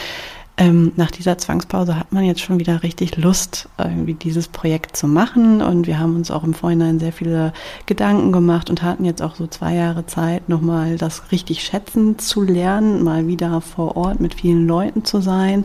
Ähm, 0.60 0.90
nach 0.96 1.12
dieser 1.12 1.38
Zwangspause 1.38 1.96
hat 1.96 2.10
man 2.10 2.24
jetzt 2.24 2.40
schon 2.40 2.58
wieder 2.58 2.82
richtig 2.82 3.16
Lust, 3.16 3.68
irgendwie 3.78 4.14
dieses 4.14 4.48
Projekt 4.48 4.96
zu 4.96 5.06
machen. 5.06 5.62
Und 5.62 5.86
wir 5.86 6.00
haben 6.00 6.16
uns 6.16 6.32
auch 6.32 6.42
im 6.42 6.52
Vorhinein 6.52 6.98
sehr 6.98 7.12
viele 7.12 7.52
Gedanken 7.86 8.32
gemacht 8.32 8.68
und 8.68 8.82
hatten 8.82 9.04
jetzt 9.04 9.22
auch 9.22 9.36
so 9.36 9.46
zwei 9.46 9.74
Jahre 9.74 10.06
Zeit, 10.06 10.48
nochmal 10.48 10.98
das 10.98 11.30
richtig 11.30 11.62
schätzen 11.62 12.18
zu 12.18 12.42
lernen, 12.42 13.04
mal 13.04 13.28
wieder 13.28 13.60
vor 13.60 13.96
Ort 13.96 14.18
mit 14.18 14.34
vielen 14.34 14.66
Leuten 14.66 15.04
zu 15.04 15.20
sein. 15.20 15.64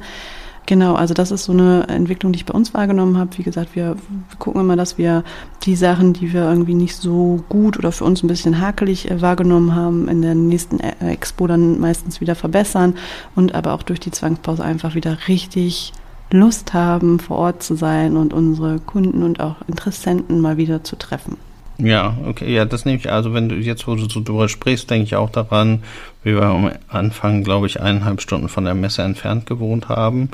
Genau, 0.66 0.96
also 0.96 1.14
das 1.14 1.32
ist 1.32 1.44
so 1.44 1.52
eine 1.52 1.88
Entwicklung, 1.90 2.32
die 2.32 2.38
ich 2.38 2.46
bei 2.46 2.54
uns 2.54 2.74
wahrgenommen 2.74 3.18
habe. 3.18 3.38
Wie 3.38 3.44
gesagt, 3.44 3.76
wir, 3.76 3.96
wir 3.96 4.38
gucken 4.40 4.62
immer, 4.62 4.78
dass 4.78 4.98
wir 4.98 5.24
die 5.64 5.76
Sachen, 5.76 6.14
die 6.14 6.32
wir 6.32 6.44
irgendwie 6.44 6.74
nicht 6.74 6.96
so 6.96 7.44
gut 7.50 7.78
oder 7.78 7.92
für 7.92 8.06
uns 8.06 8.24
ein 8.24 8.28
bisschen 8.28 8.62
hakelig 8.62 9.12
äh, 9.12 9.22
wahrgenommen 9.22 9.76
haben, 9.76 10.08
in 10.08 10.22
der 10.22 10.36
nächsten 10.36 10.80
äh, 10.80 10.94
Expo 11.12 11.48
dann 11.48 11.80
meistens 11.80 12.22
wieder 12.22 12.36
verbessern 12.36 12.96
und 13.36 13.56
aber 13.56 13.74
auch 13.74 13.84
durch 13.84 14.00
die 14.00 14.12
Zwangspause 14.12 14.64
einfach 14.64 14.96
wieder 14.96 15.18
richtig 15.28 15.92
Lust 16.32 16.74
haben, 16.74 17.20
vor 17.20 17.38
Ort 17.38 17.62
zu 17.62 17.76
sein 17.76 18.16
und 18.16 18.34
unsere 18.34 18.80
Kunden 18.80 19.22
und 19.22 19.40
auch 19.40 19.58
Interessenten 19.68 20.40
mal 20.40 20.58
wieder 20.58 20.84
zu 20.84 20.96
treffen. 20.96 21.38
Ja, 21.78 22.18
okay, 22.26 22.54
ja, 22.54 22.66
das 22.66 22.86
nehme 22.86 22.98
ich, 22.98 23.12
also 23.12 23.34
wenn 23.34 23.50
du 23.50 23.56
jetzt, 23.56 23.88
wo 23.88 23.96
du 23.96 24.08
so 24.08 24.22
drüber 24.22 24.48
sprichst, 24.48 24.90
denke 24.90 25.06
ich 25.06 25.16
auch 25.16 25.30
daran, 25.30 25.84
wie 26.24 26.36
wir 26.36 26.44
am 26.44 26.72
Anfang, 26.88 27.44
glaube 27.44 27.68
ich, 27.68 27.82
eineinhalb 27.82 28.22
Stunden 28.22 28.50
von 28.50 28.66
der 28.66 28.76
Messe 28.76 29.02
entfernt 29.02 29.46
gewohnt 29.46 29.90
haben. 29.90 30.30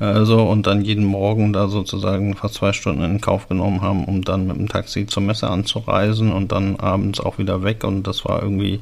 Also, 0.00 0.42
und 0.44 0.66
dann 0.66 0.80
jeden 0.80 1.04
Morgen 1.04 1.52
da 1.52 1.68
sozusagen 1.68 2.34
fast 2.34 2.54
zwei 2.54 2.72
Stunden 2.72 3.04
in 3.04 3.20
Kauf 3.20 3.48
genommen 3.48 3.82
haben, 3.82 4.06
um 4.06 4.22
dann 4.22 4.46
mit 4.46 4.56
dem 4.56 4.66
Taxi 4.66 5.04
zur 5.04 5.22
Messe 5.22 5.50
anzureisen 5.50 6.32
und 6.32 6.52
dann 6.52 6.76
abends 6.76 7.20
auch 7.20 7.36
wieder 7.36 7.62
weg. 7.62 7.84
Und 7.84 8.06
das 8.06 8.24
war 8.24 8.42
irgendwie 8.42 8.80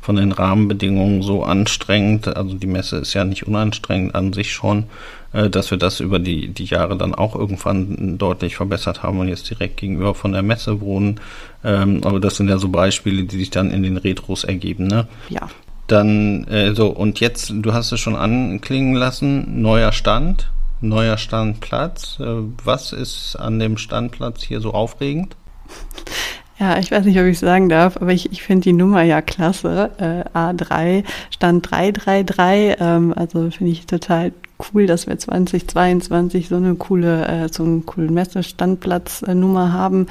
von 0.00 0.16
den 0.16 0.32
Rahmenbedingungen 0.32 1.22
so 1.22 1.44
anstrengend. 1.44 2.36
Also 2.36 2.56
die 2.56 2.66
Messe 2.66 2.96
ist 2.96 3.14
ja 3.14 3.24
nicht 3.24 3.46
unanstrengend 3.46 4.16
an 4.16 4.32
sich 4.32 4.52
schon, 4.52 4.86
äh, 5.32 5.48
dass 5.48 5.70
wir 5.70 5.78
das 5.78 6.00
über 6.00 6.18
die, 6.18 6.48
die 6.48 6.64
Jahre 6.64 6.96
dann 6.96 7.14
auch 7.14 7.36
irgendwann 7.36 8.18
deutlich 8.18 8.56
verbessert 8.56 9.04
haben 9.04 9.20
und 9.20 9.28
jetzt 9.28 9.48
direkt 9.48 9.76
gegenüber 9.76 10.16
von 10.16 10.32
der 10.32 10.42
Messe 10.42 10.80
wohnen. 10.80 11.20
Ähm, 11.62 12.00
aber 12.02 12.18
das 12.18 12.38
sind 12.38 12.48
ja 12.48 12.58
so 12.58 12.70
Beispiele, 12.70 13.22
die 13.22 13.38
sich 13.38 13.50
dann 13.50 13.70
in 13.70 13.84
den 13.84 13.98
Retros 13.98 14.42
ergeben, 14.42 14.88
ne? 14.88 15.06
Ja. 15.28 15.48
Dann, 15.86 16.44
äh, 16.48 16.74
so, 16.74 16.88
und 16.88 17.20
jetzt, 17.20 17.52
du 17.54 17.72
hast 17.72 17.92
es 17.92 18.00
schon 18.00 18.16
anklingen 18.16 18.94
lassen, 18.94 19.62
neuer 19.62 19.92
Stand, 19.92 20.50
neuer 20.80 21.16
Standplatz. 21.16 22.18
Äh, 22.20 22.42
was 22.64 22.92
ist 22.92 23.36
an 23.36 23.58
dem 23.58 23.78
Standplatz 23.78 24.42
hier 24.42 24.60
so 24.60 24.72
aufregend? 24.72 25.36
Ja, 26.58 26.78
ich 26.78 26.90
weiß 26.90 27.04
nicht, 27.04 27.18
ob 27.18 27.26
ich 27.26 27.38
sagen 27.38 27.68
darf, 27.68 27.98
aber 27.98 28.12
ich, 28.12 28.32
ich 28.32 28.42
finde 28.42 28.64
die 28.64 28.72
Nummer 28.72 29.02
ja 29.02 29.20
klasse. 29.20 29.90
Äh, 29.98 30.38
A3 30.38 31.04
Stand 31.30 31.70
333. 31.70 32.76
Ähm, 32.80 33.12
also 33.14 33.50
finde 33.50 33.72
ich 33.72 33.84
total 33.84 34.32
cool, 34.58 34.86
dass 34.86 35.06
wir 35.06 35.18
2022 35.18 36.48
so 36.48 36.56
eine 36.56 36.74
coole, 36.74 37.26
äh, 37.26 37.48
so 37.50 37.62
einen 37.62 37.84
coolen 37.86 38.14
Messestandplatznummer 38.14 39.72
haben. 39.72 40.06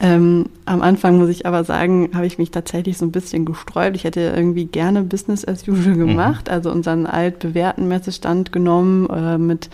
Ähm, 0.00 0.46
am 0.64 0.82
Anfang 0.82 1.18
muss 1.18 1.28
ich 1.28 1.46
aber 1.46 1.64
sagen, 1.64 2.10
habe 2.14 2.26
ich 2.26 2.38
mich 2.38 2.50
tatsächlich 2.50 2.98
so 2.98 3.06
ein 3.06 3.12
bisschen 3.12 3.44
gesträubt. 3.44 3.96
Ich 3.96 4.04
hätte 4.04 4.20
irgendwie 4.20 4.66
gerne 4.66 5.02
Business 5.02 5.46
as 5.46 5.66
usual 5.68 5.94
mhm. 5.94 6.08
gemacht, 6.08 6.48
also 6.48 6.70
unseren 6.70 7.06
altbewährten 7.06 7.88
Messestand 7.88 8.52
genommen 8.52 9.08
äh, 9.10 9.38
mit 9.38 9.70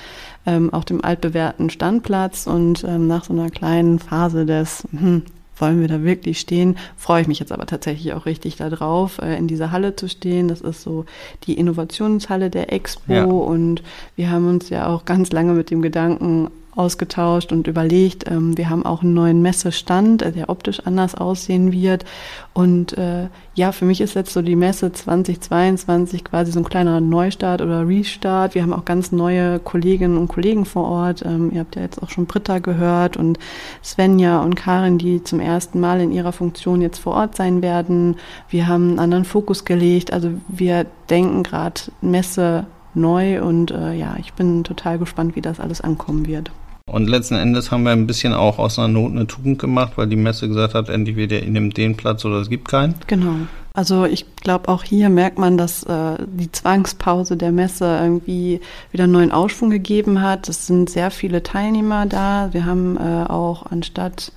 ähm, 0.47 0.73
auch 0.73 0.85
dem 0.85 1.05
altbewährten 1.05 1.71
Standplatz 1.71 2.47
und 2.47 2.85
ähm, 2.85 3.07
nach 3.07 3.25
so 3.25 3.33
einer 3.33 3.51
kleinen 3.51 3.99
Phase 3.99 4.47
des 4.47 4.85
hm, 4.91 5.23
wollen 5.61 5.81
wir 5.81 5.89
da 5.89 6.03
wirklich 6.03 6.41
stehen? 6.41 6.77
Freue 6.97 7.23
ich 7.23 7.29
mich 7.29 7.39
jetzt 7.39 7.53
aber 7.53 7.67
tatsächlich 7.67 8.13
auch 8.13 8.27
richtig 8.27 8.57
darauf, 8.57 9.19
äh, 9.19 9.37
in 9.37 9.49
dieser 9.49 9.73
Halle 9.73 9.97
zu 9.97 10.09
stehen. 10.09 10.49
Das 10.49 10.61
ist 10.61 10.83
so 10.83 11.05
die 11.45 11.55
Innovationshalle 11.55 12.51
der 12.51 12.73
Expo 12.73 13.13
ja. 13.13 13.25
und 13.25 13.83
wir 14.17 14.31
haben 14.31 14.49
uns 14.49 14.69
ja 14.69 14.87
auch 14.87 15.05
ganz 15.05 15.33
lange 15.33 15.53
mit 15.53 15.71
dem 15.71 15.83
Gedanken 15.83 16.51
ausgetauscht 16.77 17.53
und 17.53 17.67
überlegt. 17.67 18.31
Ähm, 18.31 18.57
wir 18.57 18.71
haben 18.71 18.85
auch 18.85 19.03
einen 19.03 19.15
neuen 19.15 19.43
Messestand, 19.43 20.23
äh, 20.23 20.33
der 20.33 20.49
optisch 20.49 20.81
anders 20.81 21.15
aussehen 21.15 21.73
wird. 21.73 22.05
Und 22.53 22.97
äh, 22.97 23.29
ja, 23.55 23.73
für 23.73 23.85
mich 23.85 24.01
ist 24.01 24.15
jetzt 24.15 24.33
so 24.33 24.43
die 24.43 24.57
Messe 24.57 24.93
2022 24.93 26.25
quasi 26.25 26.53
so 26.53 26.61
ein 26.61 26.65
kleiner 26.65 27.01
Neustart 27.01 27.61
oder 27.61 27.87
Restart. 27.87 28.55
Wir 28.55 28.63
haben 28.63 28.73
auch 28.73 28.85
ganz 28.85 29.13
neue 29.13 29.59
Kolleginnen 29.59 30.17
und 30.17 30.29
Kollegen 30.29 30.65
vor 30.65 30.85
Ort. 30.85 31.25
Ähm, 31.25 31.51
ihr 31.53 31.61
habt 31.61 31.77
ja 31.77 31.83
jetzt 31.83 32.03
auch 32.03 32.11
schon 32.11 32.27
Britta 32.27 32.59
gehört 32.59 33.17
und 33.17 33.39
Svenja 33.83 34.41
und 34.41 34.55
Karin, 34.55 34.99
die 34.99 35.23
zum 35.25 35.41
ersten 35.41 35.81
Mal 35.81 36.01
in 36.01 36.13
ihrer 36.13 36.33
Funktion 36.33 36.81
jetzt 36.81 36.99
vor 36.99 37.15
Ort 37.15 37.37
sein 37.37 37.63
werden. 37.63 38.17
Wir 38.49 38.69
haben 38.69 38.91
einen 38.91 38.99
anderen 38.99 39.25
Fokus 39.25 39.65
gelegt. 39.65 40.13
Also 40.13 40.31
wir 40.49 40.87
denken 41.09 41.43
gerade 41.43 41.81
Messe 42.01 42.67
neu 42.95 43.43
und 43.43 43.71
äh, 43.71 43.95
ja, 43.95 44.17
ich 44.19 44.33
bin 44.33 44.65
total 44.65 44.99
gespannt, 44.99 45.37
wie 45.37 45.41
das 45.41 45.61
alles 45.61 45.81
ankommen 45.81 46.27
wird. 46.27 46.51
Und 46.91 47.09
letzten 47.09 47.37
Endes 47.37 47.71
haben 47.71 47.85
wir 47.85 47.93
ein 47.93 48.07
bisschen 48.07 48.33
auch 48.33 48.59
aus 48.59 48.79
einer 48.79 48.89
Not 48.89 49.13
eine 49.13 49.27
Tugend 49.27 49.59
gemacht, 49.59 49.93
weil 49.97 50.09
die 50.09 50.17
Messe 50.17 50.49
gesagt 50.49 50.75
hat, 50.75 50.89
entweder 50.89 51.41
ihr 51.41 51.51
nehmt 51.51 51.77
den 51.77 51.97
Platz 51.97 52.25
oder 52.25 52.37
es 52.37 52.49
gibt 52.49 52.69
keinen. 52.69 52.95
Genau. 53.07 53.37
Also 53.73 54.05
ich 54.05 54.27
glaube, 54.37 54.69
auch 54.69 54.83
hier 54.83 55.09
merkt 55.09 55.39
man, 55.39 55.57
dass 55.57 55.85
äh, 55.85 56.17
die 56.27 56.51
Zwangspause 56.51 57.37
der 57.37 57.53
Messe 57.53 57.99
irgendwie 58.03 58.61
wieder 58.91 59.05
einen 59.05 59.13
neuen 59.13 59.33
Aufschwung 59.33 59.71
gegeben 59.71 60.21
hat. 60.21 60.49
Es 60.49 60.67
sind 60.67 60.91
sehr 60.91 61.13
viele 61.13 61.43
Teilnehmer 61.45 62.07
da. 62.07 62.49
Wir 62.53 62.67
haben 62.67 62.97
äh, 62.97 63.31
auch 63.31 63.67
anstatt 63.71 64.33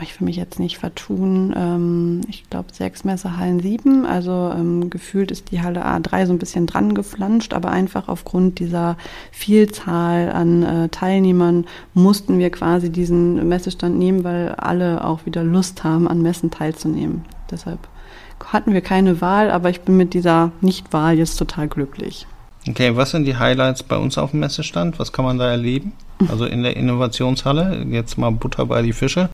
ich 0.00 0.20
will 0.20 0.26
mich 0.26 0.36
jetzt 0.36 0.58
nicht 0.60 0.78
vertun, 0.78 1.54
ähm, 1.56 2.20
ich 2.28 2.48
glaube 2.48 2.72
sechs 2.72 3.04
Messehallen 3.04 3.60
sieben. 3.60 4.06
Also 4.06 4.52
ähm, 4.54 4.90
gefühlt 4.90 5.30
ist 5.30 5.50
die 5.50 5.60
Halle 5.60 5.84
A3 5.84 6.26
so 6.26 6.32
ein 6.32 6.38
bisschen 6.38 6.66
dran 6.66 6.94
geflanscht, 6.94 7.52
aber 7.52 7.70
einfach 7.70 8.08
aufgrund 8.08 8.58
dieser 8.58 8.96
Vielzahl 9.32 10.30
an 10.30 10.62
äh, 10.62 10.88
Teilnehmern 10.88 11.66
mussten 11.94 12.38
wir 12.38 12.50
quasi 12.50 12.90
diesen 12.90 13.48
Messestand 13.48 13.98
nehmen, 13.98 14.24
weil 14.24 14.50
alle 14.50 15.04
auch 15.04 15.26
wieder 15.26 15.42
Lust 15.42 15.84
haben, 15.84 16.06
an 16.06 16.22
Messen 16.22 16.50
teilzunehmen. 16.50 17.24
Deshalb 17.50 17.88
hatten 18.44 18.72
wir 18.72 18.80
keine 18.80 19.20
Wahl, 19.20 19.50
aber 19.50 19.70
ich 19.70 19.80
bin 19.80 19.96
mit 19.96 20.14
dieser 20.14 20.52
Nichtwahl 20.60 21.18
jetzt 21.18 21.36
total 21.36 21.68
glücklich. 21.68 22.26
Okay, 22.68 22.96
was 22.96 23.12
sind 23.12 23.24
die 23.24 23.36
Highlights 23.36 23.82
bei 23.82 23.96
uns 23.96 24.18
auf 24.18 24.32
dem 24.32 24.40
Messestand? 24.40 24.98
Was 24.98 25.12
kann 25.12 25.24
man 25.24 25.38
da 25.38 25.50
erleben? 25.50 25.92
Also 26.28 26.44
in 26.44 26.62
der 26.62 26.76
Innovationshalle, 26.76 27.86
jetzt 27.90 28.18
mal 28.18 28.30
Butter 28.30 28.66
bei 28.66 28.82
die 28.82 28.92
Fische. 28.92 29.30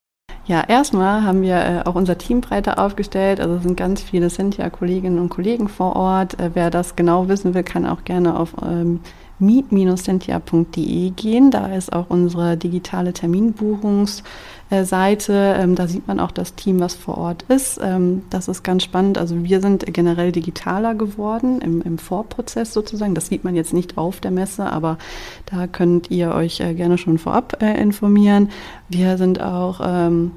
Ja, 0.46 0.62
erstmal 0.68 1.22
haben 1.22 1.40
wir 1.40 1.56
äh, 1.56 1.82
auch 1.86 1.94
unser 1.94 2.18
Team 2.18 2.42
breiter 2.42 2.78
aufgestellt. 2.78 3.40
Also 3.40 3.54
es 3.56 3.62
sind 3.62 3.78
ganz 3.78 4.02
viele 4.02 4.28
Cynthia-Kolleginnen 4.28 5.18
und 5.18 5.30
Kollegen 5.30 5.68
vor 5.68 5.96
Ort. 5.96 6.38
Äh, 6.38 6.50
wer 6.52 6.70
das 6.70 6.96
genau 6.96 7.28
wissen 7.28 7.54
will, 7.54 7.62
kann 7.62 7.86
auch 7.86 8.04
gerne 8.04 8.38
auf 8.38 8.50
ähm, 8.62 9.00
meet-cynthia.de 9.38 11.10
gehen. 11.10 11.50
Da 11.50 11.74
ist 11.74 11.92
auch 11.92 12.06
unsere 12.08 12.56
digitale 12.56 13.12
Terminbuchungsseite. 13.12 15.56
Ähm, 15.58 15.74
da 15.74 15.88
sieht 15.88 16.06
man 16.06 16.20
auch 16.20 16.30
das 16.30 16.54
Team, 16.54 16.80
was 16.80 16.94
vor 16.94 17.18
Ort 17.18 17.42
ist. 17.48 17.80
Ähm, 17.82 18.22
das 18.30 18.48
ist 18.48 18.62
ganz 18.62 18.84
spannend. 18.84 19.18
Also 19.18 19.44
wir 19.44 19.60
sind 19.60 19.92
generell 19.92 20.32
digitaler 20.32 20.94
geworden 20.94 21.60
im, 21.60 21.82
im 21.82 21.98
Vorprozess 21.98 22.72
sozusagen. 22.72 23.14
Das 23.14 23.26
sieht 23.26 23.44
man 23.44 23.54
jetzt 23.54 23.72
nicht 23.72 23.98
auf 23.98 24.20
der 24.20 24.30
Messe, 24.30 24.70
aber 24.70 24.98
da 25.46 25.66
könnt 25.66 26.10
ihr 26.10 26.32
euch 26.32 26.60
äh, 26.60 26.74
gerne 26.74 26.98
schon 26.98 27.18
vorab 27.18 27.62
äh, 27.62 27.80
informieren. 27.80 28.50
Wir 28.88 29.18
sind 29.18 29.40
auch 29.40 29.80
ähm, 29.84 30.32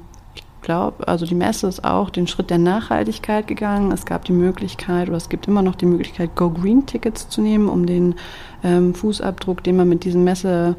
glaube, 0.60 1.06
also 1.08 1.26
die 1.26 1.34
Messe 1.34 1.66
ist 1.66 1.84
auch 1.84 2.10
den 2.10 2.26
Schritt 2.26 2.50
der 2.50 2.58
Nachhaltigkeit 2.58 3.46
gegangen. 3.46 3.92
Es 3.92 4.04
gab 4.04 4.24
die 4.24 4.32
Möglichkeit 4.32 5.08
oder 5.08 5.16
es 5.16 5.28
gibt 5.28 5.48
immer 5.48 5.62
noch 5.62 5.74
die 5.74 5.86
Möglichkeit, 5.86 6.34
Go 6.36 6.50
Green 6.50 6.86
Tickets 6.86 7.28
zu 7.28 7.40
nehmen, 7.40 7.68
um 7.68 7.86
den 7.86 8.14
ähm, 8.62 8.94
Fußabdruck, 8.94 9.62
den 9.62 9.76
man 9.76 9.88
mit 9.88 10.04
diesem 10.04 10.24
Messebesuch 10.24 10.76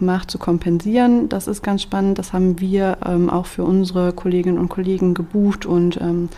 ähm, 0.00 0.06
macht, 0.06 0.30
zu 0.30 0.38
kompensieren. 0.38 1.28
Das 1.28 1.46
ist 1.46 1.62
ganz 1.62 1.82
spannend. 1.82 2.18
Das 2.18 2.32
haben 2.32 2.60
wir 2.60 2.98
ähm, 3.04 3.30
auch 3.30 3.46
für 3.46 3.64
unsere 3.64 4.12
Kolleginnen 4.12 4.58
und 4.58 4.68
Kollegen 4.68 5.14
gebucht 5.14 5.66
und 5.66 6.00
ähm, 6.00 6.28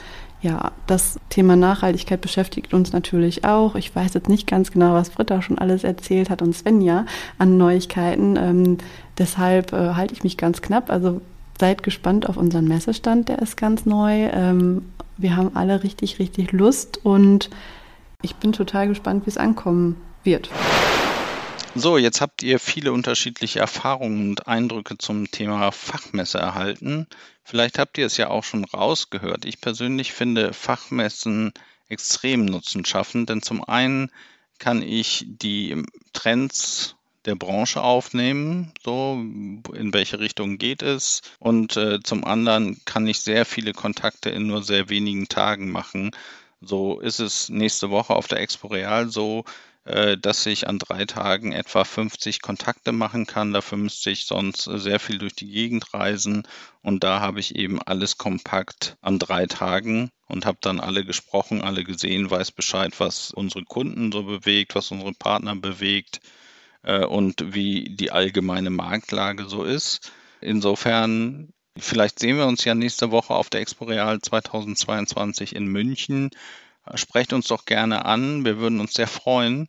ja, 0.44 0.72
das 0.86 1.18
Thema 1.30 1.56
Nachhaltigkeit 1.56 2.20
beschäftigt 2.20 2.74
uns 2.74 2.92
natürlich 2.92 3.46
auch. 3.46 3.76
Ich 3.76 3.96
weiß 3.96 4.12
jetzt 4.12 4.28
nicht 4.28 4.46
ganz 4.46 4.70
genau, 4.70 4.92
was 4.92 5.08
Britta 5.08 5.40
schon 5.40 5.58
alles 5.58 5.84
erzählt 5.84 6.28
hat 6.28 6.42
und 6.42 6.54
Svenja 6.54 7.06
an 7.38 7.56
Neuigkeiten. 7.56 8.36
Ähm, 8.36 8.78
deshalb 9.16 9.72
äh, 9.72 9.94
halte 9.94 10.12
ich 10.12 10.22
mich 10.22 10.36
ganz 10.36 10.60
knapp. 10.60 10.90
Also 10.90 11.22
seid 11.64 11.82
gespannt 11.82 12.28
auf 12.28 12.36
unseren 12.36 12.68
Messestand, 12.68 13.30
der 13.30 13.38
ist 13.38 13.56
ganz 13.56 13.86
neu. 13.86 14.28
Ähm, 14.34 14.92
wir 15.16 15.34
haben 15.34 15.56
alle 15.56 15.82
richtig, 15.82 16.18
richtig 16.18 16.52
Lust 16.52 17.00
und 17.02 17.48
ich 18.20 18.34
bin 18.34 18.52
total 18.52 18.86
gespannt, 18.86 19.24
wie 19.24 19.30
es 19.30 19.38
ankommen 19.38 19.96
wird. 20.24 20.50
So, 21.74 21.96
jetzt 21.96 22.20
habt 22.20 22.42
ihr 22.42 22.58
viele 22.58 22.92
unterschiedliche 22.92 23.60
Erfahrungen 23.60 24.28
und 24.28 24.46
Eindrücke 24.46 24.98
zum 24.98 25.30
Thema 25.30 25.72
Fachmesse 25.72 26.36
erhalten. 26.36 27.06
Vielleicht 27.42 27.78
habt 27.78 27.96
ihr 27.96 28.04
es 28.04 28.18
ja 28.18 28.28
auch 28.28 28.44
schon 28.44 28.66
rausgehört. 28.66 29.46
Ich 29.46 29.62
persönlich 29.62 30.12
finde 30.12 30.52
Fachmessen 30.52 31.54
extrem 31.88 32.44
nutzenschaffend, 32.44 33.30
denn 33.30 33.40
zum 33.40 33.64
einen 33.64 34.10
kann 34.58 34.82
ich 34.82 35.24
die 35.26 35.82
Trends 36.12 36.94
der 37.24 37.34
Branche 37.34 37.82
aufnehmen, 37.82 38.72
so 38.82 39.14
in 39.14 39.92
welche 39.92 40.20
Richtung 40.20 40.58
geht 40.58 40.82
es. 40.82 41.22
Und 41.38 41.76
äh, 41.76 42.00
zum 42.02 42.24
anderen 42.24 42.80
kann 42.84 43.06
ich 43.06 43.20
sehr 43.20 43.44
viele 43.44 43.72
Kontakte 43.72 44.30
in 44.30 44.46
nur 44.46 44.62
sehr 44.62 44.88
wenigen 44.88 45.28
Tagen 45.28 45.70
machen. 45.70 46.10
So 46.60 47.00
ist 47.00 47.20
es 47.20 47.48
nächste 47.48 47.90
Woche 47.90 48.14
auf 48.14 48.26
der 48.26 48.40
Expo 48.40 48.68
Real 48.68 49.08
so, 49.08 49.44
äh, 49.84 50.16
dass 50.16 50.46
ich 50.46 50.68
an 50.68 50.78
drei 50.78 51.04
Tagen 51.04 51.52
etwa 51.52 51.84
50 51.84 52.42
Kontakte 52.42 52.92
machen 52.92 53.26
kann. 53.26 53.52
Dafür 53.52 53.78
müsste 53.78 54.10
ich 54.10 54.26
sonst 54.26 54.64
sehr 54.64 55.00
viel 55.00 55.18
durch 55.18 55.34
die 55.34 55.48
Gegend 55.48 55.92
reisen. 55.94 56.46
Und 56.82 57.04
da 57.04 57.20
habe 57.20 57.40
ich 57.40 57.56
eben 57.56 57.80
alles 57.82 58.18
kompakt 58.18 58.96
an 59.00 59.18
drei 59.18 59.46
Tagen 59.46 60.10
und 60.26 60.46
habe 60.46 60.58
dann 60.60 60.80
alle 60.80 61.04
gesprochen, 61.04 61.62
alle 61.62 61.84
gesehen, 61.84 62.30
weiß 62.30 62.52
Bescheid, 62.52 62.92
was 62.98 63.30
unsere 63.30 63.64
Kunden 63.64 64.12
so 64.12 64.22
bewegt, 64.24 64.74
was 64.74 64.90
unsere 64.90 65.12
Partner 65.12 65.54
bewegt 65.56 66.20
äh, 66.84 67.04
und 67.04 67.54
wie 67.54 67.90
die 67.90 68.10
allgemeine 68.10 68.70
Marktlage 68.70 69.46
so 69.48 69.64
ist. 69.64 70.12
Insofern 70.40 71.52
Vielleicht 71.76 72.20
sehen 72.20 72.36
wir 72.36 72.46
uns 72.46 72.64
ja 72.64 72.74
nächste 72.76 73.10
Woche 73.10 73.34
auf 73.34 73.50
der 73.50 73.60
Expo 73.60 73.86
Real 73.86 74.20
2022 74.20 75.56
in 75.56 75.66
München. 75.66 76.30
Sprecht 76.94 77.32
uns 77.32 77.48
doch 77.48 77.64
gerne 77.64 78.04
an. 78.04 78.44
Wir 78.44 78.58
würden 78.58 78.78
uns 78.78 78.94
sehr 78.94 79.08
freuen. 79.08 79.68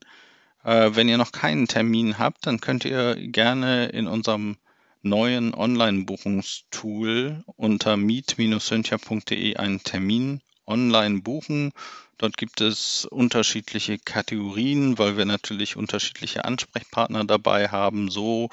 Äh, 0.63 0.91
wenn 0.93 1.09
ihr 1.09 1.17
noch 1.17 1.31
keinen 1.31 1.67
Termin 1.67 2.19
habt, 2.19 2.45
dann 2.45 2.61
könnt 2.61 2.85
ihr 2.85 3.15
gerne 3.15 3.87
in 3.87 4.07
unserem 4.07 4.57
neuen 5.01 5.55
Online-Buchungstool 5.55 7.43
unter 7.55 7.97
meet-cynthia.de 7.97 9.55
einen 9.55 9.83
Termin 9.83 10.41
online 10.67 11.21
buchen. 11.21 11.71
Dort 12.17 12.37
gibt 12.37 12.61
es 12.61 13.05
unterschiedliche 13.05 13.97
Kategorien, 13.99 14.97
weil 14.97 15.17
wir 15.17 15.25
natürlich 15.25 15.75
unterschiedliche 15.75 16.45
Ansprechpartner 16.45 17.25
dabei 17.25 17.69
haben. 17.69 18.09
So 18.09 18.49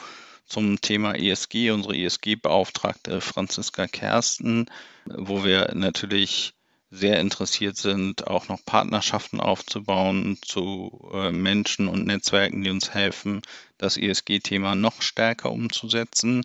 zum 0.47 0.81
Thema 0.81 1.15
ESG, 1.15 1.71
unsere 1.71 1.97
ESG-Beauftragte 1.97 3.21
Franziska 3.21 3.87
Kersten, 3.87 4.67
wo 5.07 5.45
wir 5.45 5.73
natürlich 5.75 6.55
sehr 6.91 7.21
interessiert 7.21 7.79
sind, 7.79 8.27
auch 8.27 8.49
noch 8.49 8.63
Partnerschaften 8.67 9.41
aufzubauen 9.41 10.39
zu 10.43 11.11
äh, 11.15 11.33
Menschen 11.33 11.89
und 11.89 12.05
Netzwerken, 12.07 12.63
die 12.63 12.71
uns 12.71 12.93
helfen, 12.93 13.41
das 13.79 13.97
ESG-Thema 13.97 14.75
noch 14.75 15.01
stärker 15.01 15.51
umzusetzen. 15.51 16.43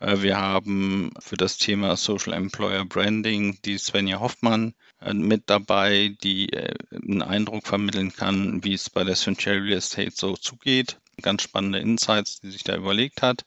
Äh, 0.00 0.20
wir 0.20 0.36
haben 0.36 1.12
für 1.18 1.38
das 1.38 1.56
Thema 1.56 1.96
Social 1.96 2.34
Employer 2.34 2.84
Branding 2.84 3.58
die 3.64 3.78
Svenja 3.78 4.20
Hoffmann 4.20 4.74
mit 5.14 5.44
dabei, 5.46 6.16
die 6.22 6.50
einen 6.90 7.22
Eindruck 7.22 7.66
vermitteln 7.66 8.12
kann, 8.12 8.64
wie 8.64 8.74
es 8.74 8.90
bei 8.90 9.04
der 9.04 9.16
Cynthia 9.16 9.52
Real 9.52 9.78
Estate 9.78 10.12
so 10.14 10.36
zugeht. 10.36 10.98
Ganz 11.22 11.42
spannende 11.42 11.78
Insights, 11.78 12.40
die 12.40 12.50
sich 12.50 12.64
da 12.64 12.76
überlegt 12.76 13.22
hat. 13.22 13.44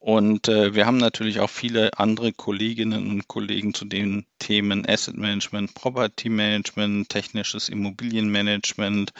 Und 0.00 0.48
äh, 0.48 0.74
wir 0.74 0.86
haben 0.86 0.96
natürlich 0.96 1.40
auch 1.40 1.50
viele 1.50 1.98
andere 1.98 2.32
Kolleginnen 2.32 3.10
und 3.10 3.28
Kollegen 3.28 3.74
zu 3.74 3.84
den 3.84 4.24
Themen 4.38 4.86
Asset 4.88 5.16
Management, 5.16 5.74
Property 5.74 6.30
Management, 6.30 7.10
technisches 7.10 7.68
Immobilienmanagement, 7.68 9.12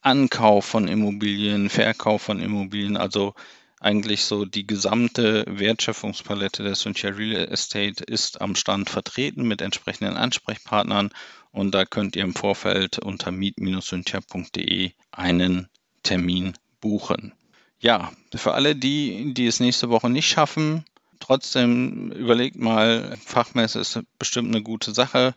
Ankauf 0.00 0.64
von 0.64 0.88
Immobilien, 0.88 1.70
Verkauf 1.70 2.22
von 2.22 2.40
Immobilien, 2.40 2.96
also 2.96 3.34
eigentlich 3.82 4.24
so 4.24 4.44
die 4.44 4.66
gesamte 4.66 5.44
Wertschöpfungspalette 5.48 6.62
der 6.62 6.74
Cynthia 6.74 7.10
Real 7.10 7.48
Estate 7.48 8.04
ist 8.04 8.40
am 8.40 8.54
Stand 8.54 8.88
vertreten 8.88 9.42
mit 9.42 9.60
entsprechenden 9.60 10.16
Ansprechpartnern. 10.16 11.10
Und 11.50 11.74
da 11.74 11.84
könnt 11.84 12.14
ihr 12.14 12.22
im 12.22 12.34
Vorfeld 12.34 13.00
unter 13.00 13.32
meet-cynthia.de 13.32 14.92
einen 15.10 15.68
Termin 16.02 16.54
buchen. 16.80 17.34
Ja, 17.80 18.12
für 18.34 18.54
alle 18.54 18.76
die, 18.76 19.34
die 19.34 19.46
es 19.46 19.58
nächste 19.58 19.90
Woche 19.90 20.08
nicht 20.08 20.28
schaffen, 20.28 20.84
trotzdem 21.18 22.12
überlegt 22.12 22.56
mal, 22.56 23.16
Fachmesse 23.24 23.80
ist 23.80 24.00
bestimmt 24.18 24.54
eine 24.54 24.62
gute 24.62 24.94
Sache, 24.94 25.34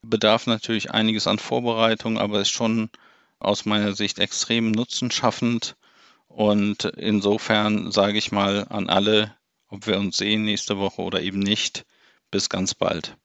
bedarf 0.00 0.46
natürlich 0.46 0.90
einiges 0.92 1.26
an 1.26 1.38
Vorbereitung, 1.38 2.18
aber 2.18 2.40
ist 2.40 2.50
schon 2.50 2.88
aus 3.38 3.66
meiner 3.66 3.92
Sicht 3.94 4.18
extrem 4.18 4.70
nutzenschaffend. 4.70 5.76
Und 6.34 6.84
insofern 6.96 7.92
sage 7.92 8.18
ich 8.18 8.32
mal 8.32 8.66
an 8.68 8.88
alle, 8.88 9.32
ob 9.68 9.86
wir 9.86 9.98
uns 9.98 10.16
sehen 10.16 10.44
nächste 10.44 10.78
Woche 10.78 11.02
oder 11.02 11.22
eben 11.22 11.38
nicht, 11.38 11.84
bis 12.32 12.48
ganz 12.48 12.74
bald. 12.74 13.16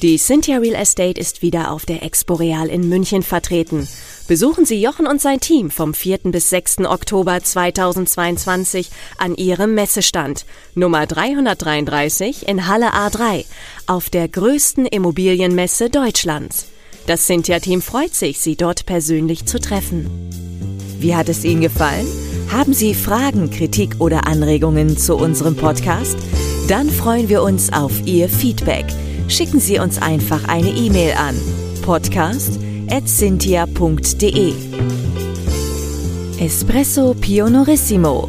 Die 0.00 0.16
Cynthia 0.16 0.58
Real 0.58 0.80
Estate 0.80 1.20
ist 1.20 1.42
wieder 1.42 1.72
auf 1.72 1.84
der 1.84 2.04
Expo 2.04 2.34
Real 2.34 2.68
in 2.68 2.88
München 2.88 3.22
vertreten. 3.22 3.88
Besuchen 4.28 4.64
Sie 4.64 4.80
Jochen 4.80 5.08
und 5.08 5.20
sein 5.20 5.40
Team 5.40 5.72
vom 5.72 5.92
4. 5.92 6.18
bis 6.30 6.50
6. 6.50 6.86
Oktober 6.86 7.42
2022 7.42 8.90
an 9.18 9.34
ihrem 9.34 9.74
Messestand 9.74 10.46
Nummer 10.76 11.06
333 11.06 12.46
in 12.46 12.68
Halle 12.68 12.94
A3 12.94 13.44
auf 13.88 14.08
der 14.08 14.28
größten 14.28 14.86
Immobilienmesse 14.86 15.90
Deutschlands. 15.90 16.68
Das 17.06 17.26
Cynthia-Team 17.26 17.82
freut 17.82 18.14
sich, 18.14 18.40
Sie 18.40 18.56
dort 18.56 18.86
persönlich 18.86 19.46
zu 19.46 19.58
treffen. 19.58 20.08
Wie 20.98 21.14
hat 21.14 21.28
es 21.28 21.44
Ihnen 21.44 21.60
gefallen? 21.60 22.06
Haben 22.50 22.74
Sie 22.74 22.94
Fragen, 22.94 23.50
Kritik 23.50 23.96
oder 23.98 24.26
Anregungen 24.26 24.96
zu 24.96 25.16
unserem 25.16 25.56
Podcast? 25.56 26.16
Dann 26.68 26.90
freuen 26.90 27.28
wir 27.28 27.42
uns 27.42 27.72
auf 27.72 27.92
Ihr 28.06 28.28
Feedback– 28.28 28.86
schicken 29.30 29.60
Sie 29.60 29.78
uns 29.78 30.02
einfach 30.02 30.48
eine 30.48 30.70
E-Mail 30.70 31.12
an 31.12 31.36
podcast.cynthia.de. 31.82 34.54
Espresso 36.38 37.14
Pionorissimo. 37.14 38.28